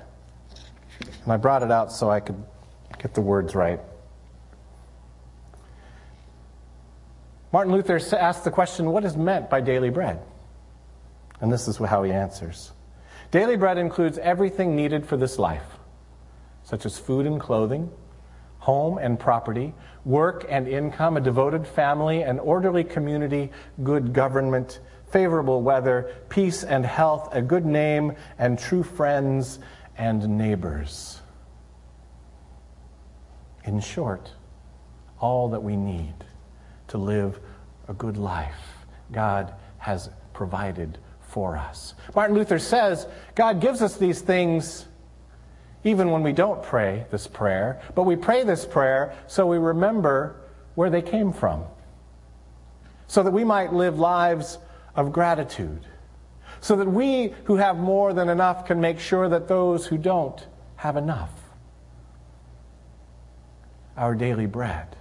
And 1.23 1.32
I 1.32 1.38
brought 1.38 1.62
it 1.62 1.69
out 1.69 1.91
so 1.91 2.10
I 2.10 2.19
could 2.19 2.43
get 2.97 3.13
the 3.13 3.21
words 3.21 3.54
right. 3.54 3.80
Martin 7.54 7.73
Luther 7.73 8.01
asked 8.17 8.43
the 8.43 8.49
question, 8.49 8.89
What 8.89 9.06
is 9.06 9.15
meant 9.15 9.51
by 9.51 9.62
daily 9.62 9.91
bread? 9.91 10.19
And 11.41 11.54
this 11.54 11.67
is 11.67 11.77
how 11.77 12.01
he 12.01 12.12
answers. 12.12 12.71
Daily 13.32 13.56
bread 13.56 13.78
includes 13.78 14.17
everything 14.17 14.76
needed 14.76 15.06
for 15.06 15.15
this 15.15 15.39
life, 15.39 15.80
such 16.63 16.86
as 16.86 17.00
food 17.00 17.26
and 17.26 17.39
clothing, 17.39 17.89
home 18.60 18.98
and 18.98 19.17
property, 19.17 19.74
work 20.04 20.46
and 20.50 20.67
income, 20.67 21.15
a 21.15 21.22
devoted 21.22 21.65
family, 21.65 22.24
an 22.24 22.39
orderly 22.39 22.84
community, 22.84 23.50
good 23.84 24.12
government, 24.12 24.82
favorable 25.12 25.62
weather, 25.62 26.13
peace 26.28 26.63
and 26.63 26.86
health, 26.86 27.30
a 27.32 27.41
good 27.41 27.65
name, 27.65 28.13
and 28.38 28.60
true 28.60 28.84
friends 28.84 29.60
and 29.98 30.38
neighbors. 30.38 31.22
In 33.63 33.80
short, 33.80 34.32
all 35.20 35.50
that 35.50 35.63
we 35.63 35.78
need 35.78 36.15
to 36.89 36.98
live 36.98 37.39
a 37.88 37.94
good 37.94 38.17
life, 38.17 38.86
God 39.12 39.54
has 39.78 40.10
provided 40.34 40.98
for 41.32 41.56
us. 41.56 41.96
Martin 42.13 42.36
Luther 42.36 42.60
says 42.60 43.08
God 43.36 43.62
gives 43.62 43.82
us 43.82 43.96
these 43.96 44.20
things 44.20 44.86
even 45.84 46.12
when 46.12 46.22
we 46.22 46.34
don't 46.34 46.62
pray 46.62 47.06
this 47.10 47.26
prayer, 47.26 47.82
but 47.96 48.04
we 48.04 48.15
pray 48.15 48.44
this 48.44 48.65
prayer 48.65 49.15
so 49.28 49.48
we 49.48 49.58
remember 49.58 50.36
where 50.76 50.89
they 50.89 51.02
came 51.02 51.34
from, 51.34 51.63
so 53.08 53.24
that 53.24 53.32
we 53.32 53.44
might 53.44 53.74
live 53.74 53.98
lives 53.98 54.60
of 54.96 55.12
gratitude, 55.12 55.82
so 56.60 56.76
that 56.76 56.88
we 56.88 57.34
who 57.46 57.56
have 57.56 57.78
more 57.78 58.13
than 58.13 58.30
enough 58.30 58.65
can 58.65 58.80
make 58.80 59.00
sure 59.00 59.28
that 59.30 59.48
those 59.48 59.88
who 59.88 59.98
don't 59.98 60.46
have 60.76 60.98
enough. 60.98 61.32
Our 63.98 64.15
daily 64.15 64.46
bread. 64.46 64.96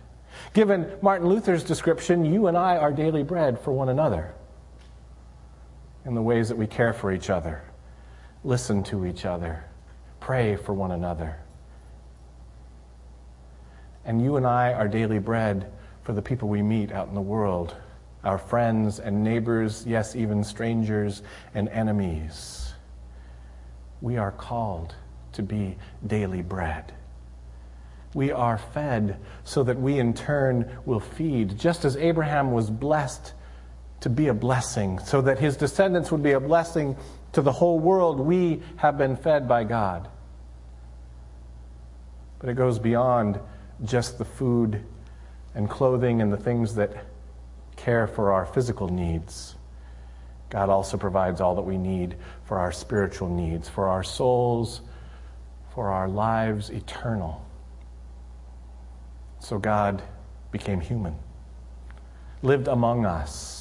Given 0.55 0.91
Martin 1.03 1.29
Luther's 1.29 1.65
description, 1.65 2.25
you 2.25 2.47
and 2.47 2.57
I 2.57 2.77
are 2.77 2.93
daily 2.93 3.23
bread 3.23 3.61
for 3.61 3.73
one 3.73 3.89
another 3.89 4.35
in 6.05 6.15
the 6.15 6.23
ways 6.23 6.49
that 6.49 6.57
we 6.57 6.67
care 6.67 6.93
for 6.93 7.13
each 7.13 7.31
other, 7.31 7.63
listen 8.45 8.83
to 8.85 9.07
each 9.07 9.25
other, 9.25 9.65
pray 10.19 10.57
for 10.57 10.73
one 10.73 10.93
another. 10.93 11.37
And 14.05 14.23
you 14.23 14.37
and 14.37 14.47
I 14.47 14.73
are 14.73 14.89
daily 14.89 15.19
bread 15.19 15.71
for 16.03 16.13
the 16.13 16.23
people 16.23 16.49
we 16.49 16.63
meet 16.63 16.91
out 16.91 17.09
in 17.09 17.15
the 17.15 17.21
world, 17.21 17.77
our 18.25 18.39
friends 18.39 18.99
and 18.99 19.23
neighbors, 19.23 19.85
yes, 19.87 20.17
even 20.17 20.43
strangers 20.43 21.23
and 21.55 21.69
enemies. 21.69 22.73
We 24.01 24.17
are 24.17 24.33
called 24.33 24.95
to 25.33 25.43
be 25.43 25.77
daily 26.07 26.43
bread. 26.43 26.93
We 28.15 28.33
are 28.33 28.59
fed 28.59 29.19
so 29.45 29.63
that 29.65 29.79
we 29.79 29.99
in 29.99 30.15
turn 30.15 30.69
will 30.85 31.01
feed, 31.01 31.59
just 31.59 31.85
as 31.85 31.97
Abraham 31.97 32.53
was 32.53 32.71
blessed 32.71 33.35
to 34.01 34.11
be 34.11 34.29
a 34.29 34.35
blessing, 34.35 34.99
so 34.99 35.21
that 35.21 35.39
his 35.39 35.57
descendants 35.57 36.11
would 36.11 36.23
be 36.23 36.33
a 36.33 36.41
blessing 36.41 36.97
to 37.33 37.43
the 37.43 37.53
whole 37.53 37.79
world. 37.79 38.19
We 38.19 38.63
have 38.77 38.97
been 38.97 39.17
fed 39.17 39.47
by 39.47 39.65
God. 39.65 40.09
But 42.39 42.49
it 42.49 42.55
goes 42.55 42.79
beyond 42.79 43.39
just 43.85 44.19
the 44.19 44.25
food 44.25 44.83
and 45.55 45.69
clothing 45.69 46.23
and 46.23 46.33
the 46.33 46.39
things 46.39 46.75
that 46.77 47.05
care 47.77 48.07
for 48.07 48.33
our 48.33 48.47
physical 48.47 48.89
needs. 48.89 49.57
God 50.49 50.69
also 50.69 50.97
provides 50.97 51.41
all 51.41 51.55
that 51.55 51.63
we 51.63 51.79
need 51.79 52.17
for 52.45 52.59
our 52.59 52.73
spiritual 52.73 53.29
needs, 53.29 53.69
for 53.69 53.89
our 53.89 54.03
souls, 54.03 54.81
for 55.75 55.91
our 55.91 56.09
lives 56.09 56.71
eternal. 56.71 57.47
So 59.39 59.59
God 59.59 60.03
became 60.51 60.81
human, 60.81 61.17
lived 62.43 62.67
among 62.67 63.07
us 63.07 63.60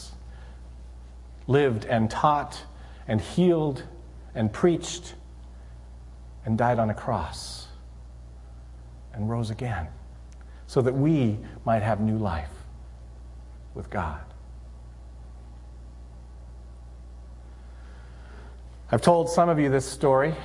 lived 1.50 1.84
and 1.86 2.12
taught 2.12 2.64
and 3.08 3.20
healed 3.20 3.84
and 4.36 4.54
preached 4.54 5.16
and 6.46 6.58
died 6.58 6.78
on 6.78 6.92
a 6.92 6.94
cross 6.94 7.68
and 9.14 9.28
rose 9.30 9.50
again 9.50 9.88
so 10.68 10.80
that 10.82 10.94
we 10.94 11.40
might 11.66 11.82
have 11.82 12.00
new 12.00 12.20
life 12.20 12.52
with 13.74 13.90
God. 13.90 14.22
I've 18.92 19.02
told 19.02 19.28
some 19.30 19.50
of 19.50 19.60
you 19.60 19.70
this 19.70 19.86
story. 19.86 20.36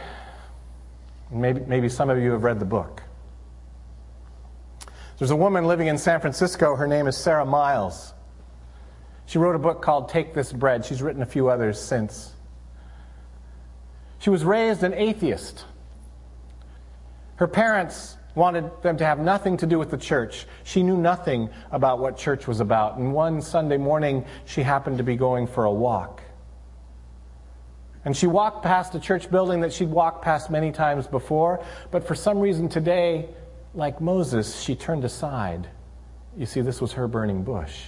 Maybe, 1.31 1.61
maybe 1.61 1.91
some 1.91 2.09
of 2.09 2.19
you 2.19 2.33
have 2.33 2.45
read 2.45 2.59
the 2.59 2.65
book. 2.65 3.03
There's 5.19 5.31
a 5.31 5.37
woman 5.37 5.67
living 5.67 5.89
in 5.89 5.99
San 5.99 6.21
Francisco. 6.21 6.77
Her 6.77 6.87
name 6.87 7.07
is 7.07 7.17
Sara 7.17 7.45
Miles. 7.45 8.14
She 9.27 9.39
wrote 9.39 9.55
a 9.55 9.59
book 9.59 9.83
called 9.83 10.09
Take 10.09 10.35
This 10.35 10.53
Bread. 10.53 10.85
She's 10.85 11.03
written 11.03 11.23
a 11.23 11.27
few 11.27 11.49
others 11.49 11.81
since. 11.81 12.33
She 14.19 14.31
was 14.31 14.45
raised 14.45 14.83
an 14.83 14.95
atheist. 14.95 15.65
Her 17.37 17.49
parents 17.49 18.17
wanted 18.35 18.71
them 18.83 18.97
to 18.97 19.05
have 19.05 19.19
nothing 19.19 19.57
to 19.59 19.67
do 19.67 19.79
with 19.79 19.91
the 19.91 19.97
church. 19.97 20.47
She 20.65 20.83
knew 20.83 20.97
nothing 20.97 21.51
about 21.71 21.99
what 21.99 22.17
church 22.17 22.47
was 22.47 22.61
about. 22.61 22.97
And 22.97 23.13
one 23.13 23.41
Sunday 23.41 23.77
morning, 23.77 24.25
she 24.45 24.63
happened 24.63 24.99
to 24.99 25.05
be 25.05 25.17
going 25.17 25.47
for 25.47 25.65
a 25.65 25.73
walk. 25.73 26.23
And 28.05 28.17
she 28.17 28.27
walked 28.27 28.63
past 28.63 28.95
a 28.95 29.01
church 29.01 29.31
building 29.31 29.61
that 29.61 29.73
she'd 29.73 29.89
walked 29.89 30.23
past 30.23 30.51
many 30.51 30.73
times 30.73 31.07
before, 31.07 31.65
but 31.91 32.07
for 32.07 32.15
some 32.15 32.39
reason 32.39 32.69
today, 32.69 33.29
like 33.73 34.01
Moses, 34.01 34.61
she 34.61 34.75
turned 34.75 35.05
aside. 35.05 35.69
You 36.37 36.45
see, 36.45 36.61
this 36.61 36.81
was 36.81 36.93
her 36.93 37.09
burning 37.09 37.45
bush. 37.45 37.85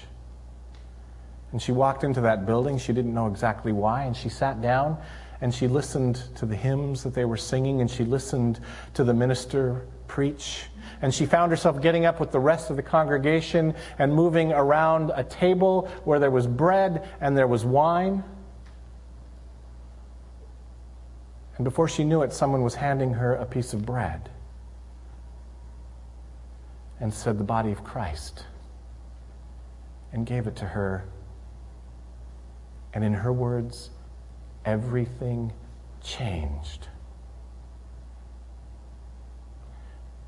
And 1.53 1.63
she 1.63 1.73
walked 1.73 2.05
into 2.05 2.21
that 2.23 2.45
building. 2.45 2.79
She 2.79 2.93
didn't 2.93 3.15
know 3.15 3.27
exactly 3.27 3.73
why. 3.73 4.05
And 4.05 4.17
she 4.17 4.29
sat 4.29 4.61
down 4.61 4.99
and 5.41 5.55
she 5.55 5.69
listened 5.69 6.23
to 6.37 6.47
the 6.47 6.57
hymns 6.57 7.03
that 7.03 7.15
they 7.15 7.25
were 7.25 7.37
singing 7.37 7.81
and 7.81 7.91
she 7.91 8.05
listened 8.05 8.61
to 8.95 9.05
the 9.05 9.15
minister 9.15 9.87
preach. 10.09 10.65
And 11.03 11.13
she 11.13 11.27
found 11.27 11.51
herself 11.51 11.81
getting 11.83 12.07
up 12.07 12.21
with 12.21 12.33
the 12.33 12.41
rest 12.41 12.71
of 12.71 12.77
the 12.77 12.83
congregation 12.83 13.75
and 13.99 14.13
moving 14.13 14.53
around 14.53 15.13
a 15.15 15.25
table 15.25 15.91
where 16.05 16.19
there 16.19 16.31
was 16.31 16.47
bread 16.47 17.09
and 17.21 17.37
there 17.37 17.47
was 17.47 17.65
wine. 17.65 18.25
And 21.57 21.65
before 21.65 21.89
she 21.89 22.05
knew 22.05 22.23
it, 22.23 22.33
someone 22.33 22.63
was 22.63 22.75
handing 22.75 23.15
her 23.15 23.35
a 23.35 23.47
piece 23.47 23.73
of 23.73 23.85
bread 23.85 24.31
and 27.01 27.13
said, 27.13 27.39
The 27.39 27.45
body 27.45 27.73
of 27.73 27.85
Christ, 27.85 28.45
and 30.13 30.27
gave 30.27 30.47
it 30.47 30.57
to 30.57 30.67
her. 30.67 31.07
And 32.97 33.05
in 33.05 33.13
her 33.13 33.31
words, 33.31 33.91
everything 34.65 35.53
changed. 36.03 36.89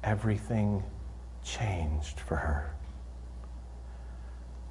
Everything 0.04 0.83
changed 1.42 2.20
for 2.20 2.37
her. 2.37 2.74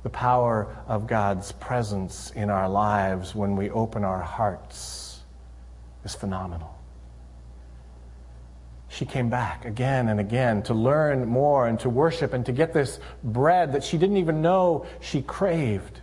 The 0.03 0.11
power 0.11 0.77
of 0.87 1.07
God's 1.07 1.53
presence 1.53 2.29
in 2.35 2.51
our 2.51 2.69
lives 2.69 3.33
when 3.33 3.55
we 3.55 3.71
open 3.71 4.03
our 4.03 4.21
hearts 4.21 5.21
is 6.05 6.13
phenomenal. 6.13 6.77
She 8.89 9.05
came 9.05 9.31
back 9.31 9.65
again 9.65 10.09
and 10.09 10.19
again 10.19 10.61
to 10.63 10.75
learn 10.75 11.27
more 11.27 11.65
and 11.65 11.79
to 11.79 11.89
worship 11.89 12.33
and 12.33 12.45
to 12.45 12.51
get 12.51 12.73
this 12.73 12.99
bread 13.23 13.73
that 13.73 13.83
she 13.83 13.97
didn't 13.97 14.17
even 14.17 14.43
know 14.43 14.85
she 15.01 15.23
craved. 15.23 16.01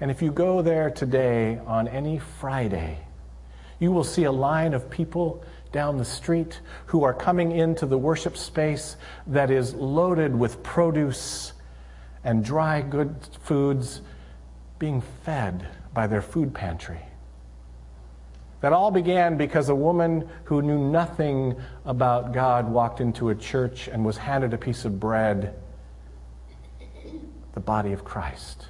And 0.00 0.10
if 0.10 0.22
you 0.22 0.30
go 0.30 0.62
there 0.62 0.90
today 0.90 1.58
on 1.66 1.88
any 1.88 2.18
Friday, 2.18 2.98
you 3.80 3.90
will 3.92 4.04
see 4.04 4.24
a 4.24 4.32
line 4.32 4.74
of 4.74 4.88
people 4.90 5.44
down 5.72 5.98
the 5.98 6.04
street 6.04 6.60
who 6.86 7.04
are 7.04 7.12
coming 7.12 7.52
into 7.52 7.84
the 7.86 7.98
worship 7.98 8.36
space 8.36 8.96
that 9.26 9.50
is 9.50 9.74
loaded 9.74 10.34
with 10.34 10.62
produce 10.62 11.52
and 12.24 12.44
dry 12.44 12.80
good 12.80 13.14
foods 13.42 14.00
being 14.78 15.00
fed 15.24 15.66
by 15.92 16.06
their 16.06 16.22
food 16.22 16.54
pantry. 16.54 17.00
That 18.60 18.72
all 18.72 18.90
began 18.90 19.36
because 19.36 19.68
a 19.68 19.74
woman 19.74 20.28
who 20.44 20.62
knew 20.62 20.90
nothing 20.90 21.56
about 21.84 22.32
God 22.32 22.68
walked 22.68 23.00
into 23.00 23.28
a 23.28 23.34
church 23.34 23.88
and 23.88 24.04
was 24.04 24.16
handed 24.16 24.52
a 24.52 24.58
piece 24.58 24.84
of 24.84 24.98
bread, 24.98 25.54
the 27.54 27.60
body 27.60 27.92
of 27.92 28.04
Christ. 28.04 28.66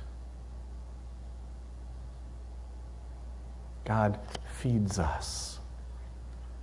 God 3.88 4.18
feeds 4.60 4.98
us, 4.98 5.60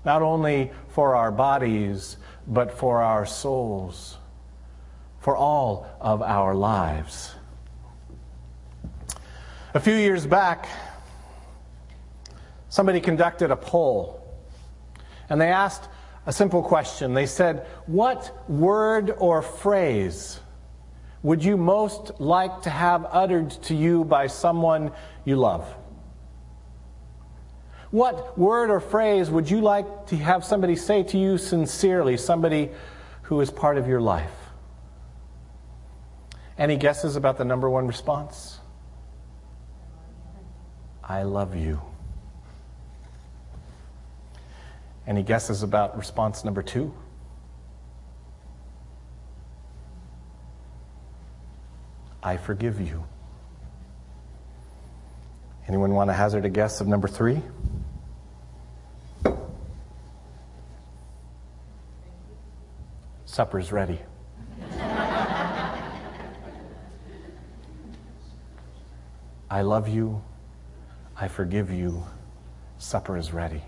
not 0.06 0.22
only 0.22 0.72
for 0.90 1.16
our 1.16 1.32
bodies, 1.32 2.18
but 2.46 2.72
for 2.72 3.02
our 3.02 3.26
souls, 3.26 4.18
for 5.18 5.36
all 5.36 5.88
of 6.00 6.22
our 6.22 6.54
lives. 6.54 7.34
A 9.74 9.80
few 9.80 9.96
years 9.96 10.28
back, 10.28 10.68
somebody 12.70 13.02
conducted 13.02 13.50
a 13.50 13.56
poll, 13.56 14.24
and 15.28 15.42
they 15.42 15.50
asked 15.50 15.90
a 16.28 16.32
simple 16.32 16.62
question. 16.62 17.16
They 17.16 17.26
said, 17.26 17.66
What 17.88 18.38
word 18.48 19.16
or 19.18 19.42
phrase 19.42 20.40
would 21.24 21.44
you 21.44 21.58
most 21.58 22.20
like 22.20 22.62
to 22.62 22.70
have 22.70 23.08
uttered 23.10 23.50
to 23.64 23.74
you 23.74 24.04
by 24.04 24.28
someone 24.28 24.92
you 25.24 25.38
love? 25.38 25.68
What 27.96 28.38
word 28.38 28.72
or 28.72 28.82
phrase 28.82 29.30
would 29.30 29.50
you 29.50 29.62
like 29.62 30.08
to 30.08 30.18
have 30.18 30.44
somebody 30.44 30.76
say 30.76 31.04
to 31.04 31.18
you 31.18 31.38
sincerely, 31.38 32.18
somebody 32.18 32.72
who 33.22 33.40
is 33.40 33.50
part 33.50 33.78
of 33.78 33.88
your 33.88 34.02
life? 34.02 34.34
Any 36.58 36.76
guesses 36.76 37.16
about 37.16 37.38
the 37.38 37.46
number 37.46 37.70
one 37.70 37.88
response? 37.88 38.60
I 41.02 41.24
love 41.24 41.56
you. 41.56 41.82
Any 45.08 45.24
guesses 45.24 45.64
about 45.64 45.98
response 45.98 46.44
number 46.44 46.64
two? 46.64 46.94
I 52.22 52.36
forgive 52.36 52.82
you. 52.82 53.06
Anyone 55.70 55.94
want 55.94 56.10
to 56.10 56.14
hazard 56.14 56.44
a 56.44 56.50
guess 56.50 56.82
of 56.82 56.88
number 56.88 57.08
three? 57.08 57.42
Supper's 63.36 63.74
ready. 63.74 64.00
I 69.50 69.62
love 69.62 69.90
you. 69.90 70.24
I 71.18 71.28
forgive 71.28 71.70
you. 71.70 72.02
Supper 72.78 73.18
is 73.18 73.34
ready. 73.34 73.62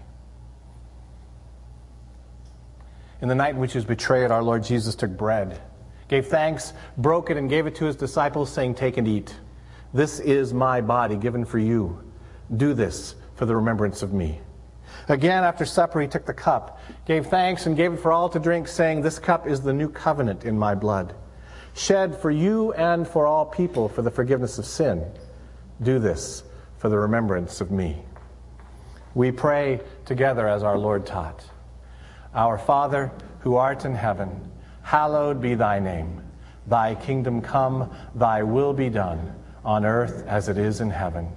In 3.22 3.28
the 3.28 3.36
night 3.36 3.56
in 3.56 3.58
which 3.58 3.74
he 3.74 3.78
was 3.78 3.84
betrayed, 3.84 4.32
our 4.32 4.42
Lord 4.42 4.64
Jesus 4.64 4.96
took 4.96 5.12
bread, 5.12 5.60
gave 6.08 6.28
thanks, 6.28 6.72
broke 6.96 7.30
it, 7.30 7.36
and 7.36 7.50
gave 7.50 7.68
it 7.68 7.76
to 7.76 7.84
his 7.84 7.98
disciples, 7.98 8.50
saying, 8.50 8.76
Take 8.76 8.96
and 8.96 9.06
eat. 9.06 9.36
This 9.94 10.22
is 10.22 10.54
my 10.54 10.80
body 10.80 11.18
given 11.18 11.44
for 11.44 11.60
you. 11.60 12.10
Do 12.56 12.74
this 12.74 13.16
for 13.36 13.46
the 13.46 13.58
remembrance 13.58 14.02
of 14.02 14.14
me. 14.14 14.40
Again, 15.10 15.44
after 15.44 15.66
supper, 15.66 16.02
he 16.02 16.08
took 16.08 16.26
the 16.26 16.34
cup, 16.34 16.80
gave 17.06 17.28
thanks, 17.28 17.66
and 17.66 17.78
gave 17.78 17.94
it 17.94 18.00
for 18.00 18.12
all 18.12 18.30
to 18.30 18.40
drink, 18.40 18.68
saying, 18.68 19.02
This 19.02 19.20
cup 19.20 19.48
is 19.48 19.62
the 19.62 19.74
new 19.74 19.90
covenant 19.90 20.44
in 20.44 20.58
my 20.58 20.76
blood, 20.76 21.16
shed 21.74 22.16
for 22.16 22.32
you 22.32 22.74
and 22.74 23.08
for 23.08 23.26
all 23.26 23.46
people 23.46 23.90
for 23.90 24.02
the 24.02 24.12
forgiveness 24.12 24.58
of 24.58 24.66
sin. 24.66 25.06
Do 25.82 26.00
this 26.00 26.44
for 26.78 26.90
the 26.90 26.98
remembrance 26.98 27.62
of 27.62 27.72
me. 27.72 28.04
We 29.16 29.32
pray 29.32 29.82
together 30.06 30.48
as 30.48 30.64
our 30.64 30.78
Lord 30.78 31.06
taught. 31.06 31.44
Our 32.34 32.58
Father, 32.58 33.12
who 33.40 33.56
art 33.56 33.86
in 33.86 33.96
heaven, 33.96 34.52
hallowed 34.84 35.42
be 35.42 35.56
thy 35.56 35.80
name. 35.80 36.22
Thy 36.68 36.96
kingdom 36.96 37.42
come, 37.42 37.90
thy 38.14 38.44
will 38.44 38.74
be 38.74 38.90
done, 38.90 39.34
on 39.64 39.86
earth 39.86 40.24
as 40.28 40.50
it 40.50 40.58
is 40.58 40.82
in 40.82 40.90
heaven. 40.90 41.32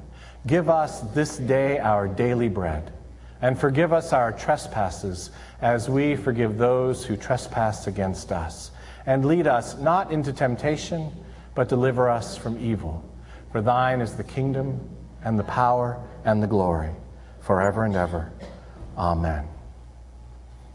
Give 0.46 0.68
us 0.68 1.00
this 1.14 1.36
day 1.36 1.78
our 1.78 2.08
daily 2.08 2.48
bread, 2.48 2.92
and 3.42 3.58
forgive 3.58 3.92
us 3.92 4.12
our 4.12 4.32
trespasses, 4.32 5.30
as 5.60 5.88
we 5.88 6.16
forgive 6.16 6.58
those 6.58 7.04
who 7.04 7.16
trespass 7.16 7.86
against 7.86 8.32
us. 8.32 8.70
And 9.06 9.24
lead 9.24 9.46
us 9.46 9.78
not 9.78 10.12
into 10.12 10.32
temptation, 10.32 11.10
but 11.54 11.68
deliver 11.68 12.08
us 12.08 12.36
from 12.36 12.58
evil. 12.58 13.04
For 13.50 13.60
thine 13.60 14.00
is 14.00 14.14
the 14.14 14.24
kingdom 14.24 14.80
and 15.24 15.38
the 15.38 15.44
power 15.44 16.02
and 16.24 16.42
the 16.42 16.46
glory 16.46 16.90
forever 17.40 17.84
and 17.84 17.96
ever. 17.96 18.30
Amen. 18.96 19.48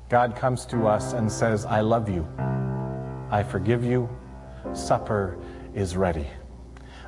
God 0.10 0.36
comes 0.36 0.65
to 0.67 0.88
us 0.88 1.13
and 1.13 1.32
says, 1.32 1.65
I 1.65 1.82
love 1.82 2.10
you. 2.10 2.28
I 3.32 3.43
forgive 3.43 3.84
you. 3.84 4.10
Supper 4.73 5.38
is 5.73 5.95
ready. 5.95 6.28